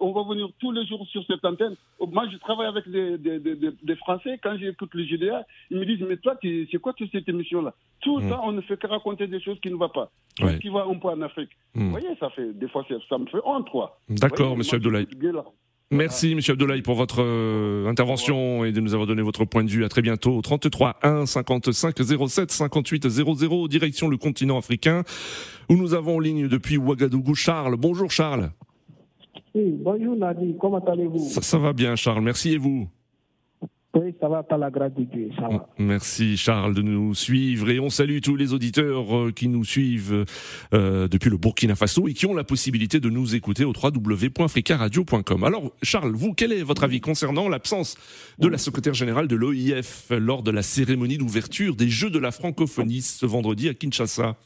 On 0.00 0.12
va 0.12 0.22
venir 0.28 0.48
tous 0.60 0.72
les 0.72 0.86
jours 0.86 1.06
sur 1.08 1.24
cette 1.26 1.44
antenne? 1.44 1.74
Moi, 2.00 2.24
je 2.32 2.36
travaille 2.38 2.66
avec 2.66 2.88
des, 2.88 3.18
des, 3.18 3.38
des, 3.40 3.96
Français. 3.96 4.38
Quand 4.42 4.56
j'écoute 4.58 4.90
les 4.94 5.06
GDA, 5.06 5.44
ils 5.70 5.78
me 5.78 5.86
disent 5.86 6.04
Mais 6.08 6.16
toi, 6.16 6.36
c'est 6.42 6.78
quoi 6.80 6.92
toute 6.92 7.10
cette 7.12 7.28
émission-là? 7.28 7.74
Tout 8.00 8.18
le 8.18 8.24
Mm. 8.26 8.30
temps, 8.30 8.40
on 8.44 8.52
ne 8.52 8.60
fait 8.60 8.76
que 8.76 8.86
raconter 8.86 9.26
des 9.26 9.40
choses 9.40 9.58
qui 9.60 9.70
ne 9.70 9.76
vont 9.76 9.88
pas. 9.88 10.10
Tout 10.36 10.48
ce 10.48 10.56
qui 10.58 10.68
va 10.68 10.84
un 10.88 10.94
peu 10.98 11.08
en 11.08 11.20
Afrique. 11.22 11.50
Mm. 11.74 11.84
Vous 11.84 11.90
voyez, 11.90 12.08
ça 12.20 12.30
fait, 12.30 12.52
des 12.52 12.68
fois, 12.68 12.84
ça, 13.08 13.18
me 13.18 13.26
fait 13.26 13.38
honte, 13.44 13.68
quoi. 13.70 13.98
D'accord, 14.08 14.56
Monsieur 14.56 14.76
Abdoulaye. 14.76 15.06
Merci, 15.92 16.34
Monsieur 16.34 16.54
Abdoulaye, 16.54 16.82
pour 16.82 16.96
votre 16.96 17.22
euh, 17.22 17.86
intervention 17.86 18.64
et 18.64 18.72
de 18.72 18.80
nous 18.80 18.92
avoir 18.92 19.06
donné 19.06 19.22
votre 19.22 19.44
point 19.44 19.62
de 19.62 19.70
vue. 19.70 19.84
À 19.84 19.88
très 19.88 20.02
bientôt. 20.02 20.40
33 20.42 20.98
1 21.04 21.26
55 21.26 21.96
07 22.28 22.50
58 22.50 23.08
00, 23.08 23.68
direction 23.68 24.08
le 24.08 24.16
continent 24.16 24.58
africain, 24.58 25.04
où 25.70 25.76
nous 25.76 25.94
avons 25.94 26.16
en 26.16 26.18
ligne 26.18 26.48
depuis 26.48 26.76
Ouagadougou 26.76 27.36
Charles. 27.36 27.76
Bonjour 27.76 28.10
Charles. 28.10 28.50
Oui, 29.54 29.76
bonjour 29.78 30.16
Nadi, 30.16 30.56
comment 30.60 30.84
allez-vous? 30.84 31.20
Ça, 31.30 31.40
ça 31.40 31.58
va 31.58 31.72
bien 31.72 31.94
Charles, 31.94 32.22
merci 32.22 32.54
et 32.54 32.58
vous? 32.58 32.88
Oui, 33.96 34.14
ça 34.20 34.28
va 34.28 34.42
par 34.42 34.58
la 34.58 34.70
grâce 34.70 34.92
de 34.92 35.04
Dieu, 35.04 35.30
ça 35.36 35.48
va. 35.48 35.68
Merci 35.78 36.36
Charles 36.36 36.74
de 36.74 36.82
nous 36.82 37.14
suivre 37.14 37.70
et 37.70 37.80
on 37.80 37.88
salue 37.88 38.18
tous 38.22 38.36
les 38.36 38.52
auditeurs 38.52 39.16
euh, 39.16 39.32
qui 39.32 39.48
nous 39.48 39.64
suivent 39.64 40.26
euh, 40.74 41.08
depuis 41.08 41.30
le 41.30 41.38
Burkina 41.38 41.74
Faso 41.74 42.06
et 42.06 42.12
qui 42.12 42.26
ont 42.26 42.34
la 42.34 42.44
possibilité 42.44 43.00
de 43.00 43.08
nous 43.08 43.34
écouter 43.34 43.64
au 43.64 43.72
www.africaradio.com. 43.72 45.44
Alors 45.44 45.72
Charles, 45.82 46.12
vous, 46.12 46.34
quel 46.34 46.52
est 46.52 46.62
votre 46.62 46.84
avis 46.84 47.00
concernant 47.00 47.48
l'absence 47.48 47.96
de 48.38 48.48
la 48.48 48.58
secrétaire 48.58 48.92
générale 48.92 49.28
de 49.28 49.36
l'OIF 49.36 50.10
lors 50.10 50.42
de 50.42 50.50
la 50.50 50.62
cérémonie 50.62 51.16
d'ouverture 51.16 51.74
des 51.74 51.88
Jeux 51.88 52.10
de 52.10 52.18
la 52.18 52.32
francophonie 52.32 53.00
ce 53.00 53.24
vendredi 53.24 53.70
à 53.70 53.74
Kinshasa? 53.74 54.36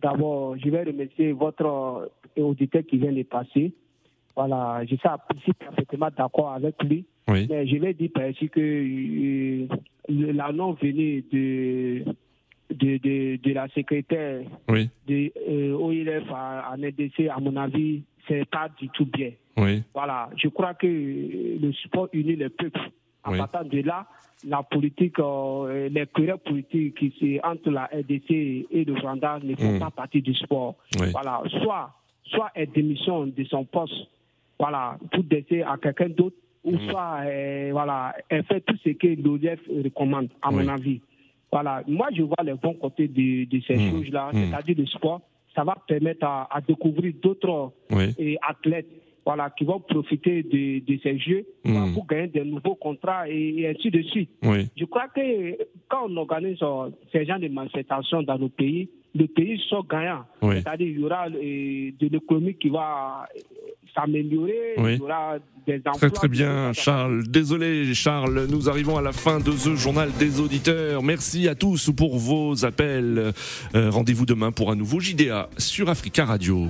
D'abord, 0.00 0.56
je 0.58 0.70
vais 0.70 0.84
remercier 0.84 1.32
votre 1.32 1.66
euh, 1.66 2.42
auditeur 2.42 2.82
qui 2.88 2.98
vient 2.98 3.12
de 3.12 3.24
passer. 3.24 3.74
Voilà, 4.36 4.82
je 4.84 4.94
suis 4.94 5.52
parfaitement 5.54 6.08
d'accord 6.16 6.52
avec 6.52 6.80
lui. 6.84 7.04
Oui. 7.28 7.46
Mais 7.50 7.66
je 7.66 7.76
vais 7.76 7.94
dire 7.94 8.10
par 8.14 8.28
ici 8.28 8.48
que 8.48 8.60
euh, 8.60 9.66
le- 10.08 10.32
la 10.32 10.50
non-venue 10.52 11.22
de, 11.32 12.04
de, 12.70 12.96
de, 12.98 13.36
de 13.36 13.52
la 13.52 13.68
secrétaire 13.68 14.42
Oui, 14.68 14.88
de 15.06 15.30
euh, 15.48 15.72
OIF 15.74 16.24
à, 16.30 16.70
à 16.72 16.76
NDC, 16.76 17.28
à 17.30 17.38
mon 17.40 17.56
avis, 17.56 18.02
c'est 18.26 18.44
pas 18.48 18.68
du 18.78 18.88
tout 18.90 19.06
bien. 19.06 19.32
oui, 19.56 19.82
Voilà, 19.94 20.30
je 20.36 20.48
crois 20.48 20.74
que 20.74 20.86
euh, 20.86 21.58
le 21.60 21.72
sport 21.74 22.08
unit 22.12 22.36
le 22.36 22.48
peuple. 22.48 22.80
À 23.24 23.30
Oui. 23.32 23.38
partir 23.38 23.64
de 23.64 23.80
là, 23.86 24.06
la 24.46 24.62
politique, 24.62 25.18
euh, 25.18 25.88
les 25.90 26.06
querelles 26.06 26.38
politiques 26.38 26.94
qui 26.96 27.12
c'est 27.20 27.44
entre 27.44 27.70
la 27.70 27.86
RDC 27.86 28.30
et 28.30 28.84
le 28.86 28.94
Rwanda 28.94 29.38
ne 29.42 29.54
font 29.56 29.74
Mm. 29.74 29.78
pas 29.80 29.90
partie 29.90 30.22
du 30.22 30.32
sport. 30.34 30.76
Oui. 31.00 31.08
Voilà, 31.12 31.42
soit, 31.60 31.90
soit 32.24 32.50
elle 32.54 32.70
démissionne 32.70 33.32
de 33.32 33.44
son 33.44 33.64
poste, 33.64 33.92
voilà, 34.58 34.96
pour 35.12 35.24
laisser 35.30 35.62
à 35.62 35.76
quelqu'un 35.76 36.08
d'autre, 36.08 36.36
ou 36.64 36.72
Mm. 36.72 36.90
soit, 36.90 37.16
euh, 37.26 37.68
voilà, 37.72 38.14
elle 38.28 38.44
fait 38.44 38.60
tout 38.60 38.76
ce 38.84 38.90
que 38.90 39.06
l'ODF 39.22 39.60
recommande, 39.84 40.28
à 40.42 40.50
Oui. 40.50 40.56
mon 40.64 40.68
avis. 40.68 41.00
Voilà, 41.50 41.82
moi 41.86 42.08
je 42.14 42.22
vois 42.22 42.36
les 42.44 42.54
bons 42.54 42.74
côtés 42.74 43.08
de, 43.08 43.44
de 43.44 43.60
ces 43.66 43.76
Mm. 43.76 43.90
choses-là, 43.90 44.30
Mm. 44.32 44.36
c'est-à-dire 44.50 44.74
le 44.78 44.86
sport. 44.86 45.20
ça 45.54 45.64
va 45.64 45.74
permettre 45.88 46.24
à, 46.24 46.60
découvrir 46.68 47.14
d'autres 47.20 47.72
athlètes 48.48 48.86
voilà, 49.26 49.50
qui 49.50 49.64
vont 49.64 49.80
profiter 49.80 50.42
de, 50.44 50.78
de 50.84 51.00
ces 51.02 51.18
jeux 51.18 51.44
pour 51.94 52.06
gagner 52.06 52.28
de 52.28 52.44
nouveaux 52.44 52.76
contrats 52.76 53.28
et, 53.28 53.66
ainsi 53.68 53.90
de 53.90 54.00
suite. 54.02 54.30
Je 54.76 54.84
crois 54.84 55.08
que 55.08 55.56
quand 55.88 56.06
on 56.08 56.16
organise 56.18 56.58
euh, 56.62 56.90
ces 57.12 57.26
genres 57.26 57.40
de 57.40 57.48
manifestations 57.48 58.22
dans 58.22 58.38
nos 58.38 58.48
pays, 58.50 58.88
le 59.14 59.26
pays 59.26 59.60
sort 59.68 59.86
gagnant. 59.86 60.24
C'est-à-dire 60.42 60.86
qu'il 60.86 61.00
y 61.00 61.04
aura 61.04 61.26
euh, 61.26 61.90
de 61.98 62.08
l'économie 62.08 62.54
qui 62.54 62.68
va 62.68 63.26
euh, 63.34 63.40
s'améliorer, 63.94 64.74
il 64.76 64.96
y 64.96 65.00
aura 65.00 65.36
des 65.66 65.76
emplois. 65.78 65.94
Très 65.94 66.10
très 66.10 66.28
bien, 66.28 66.72
Charles. 66.72 67.26
Désolé, 67.26 67.94
Charles, 67.94 68.46
nous 68.50 68.68
arrivons 68.68 68.96
à 68.96 69.02
la 69.02 69.12
fin 69.12 69.40
de 69.40 69.52
ce 69.52 69.74
journal 69.74 70.10
des 70.18 70.40
auditeurs. 70.40 71.02
Merci 71.02 71.48
à 71.48 71.54
tous 71.54 71.90
pour 71.90 72.18
vos 72.18 72.64
appels. 72.64 73.32
Rendez-vous 73.74 74.26
demain 74.26 74.52
pour 74.52 74.70
un 74.70 74.76
nouveau 74.76 75.00
JDA 75.00 75.48
sur 75.58 75.88
Africa 75.88 76.24
Radio. 76.24 76.68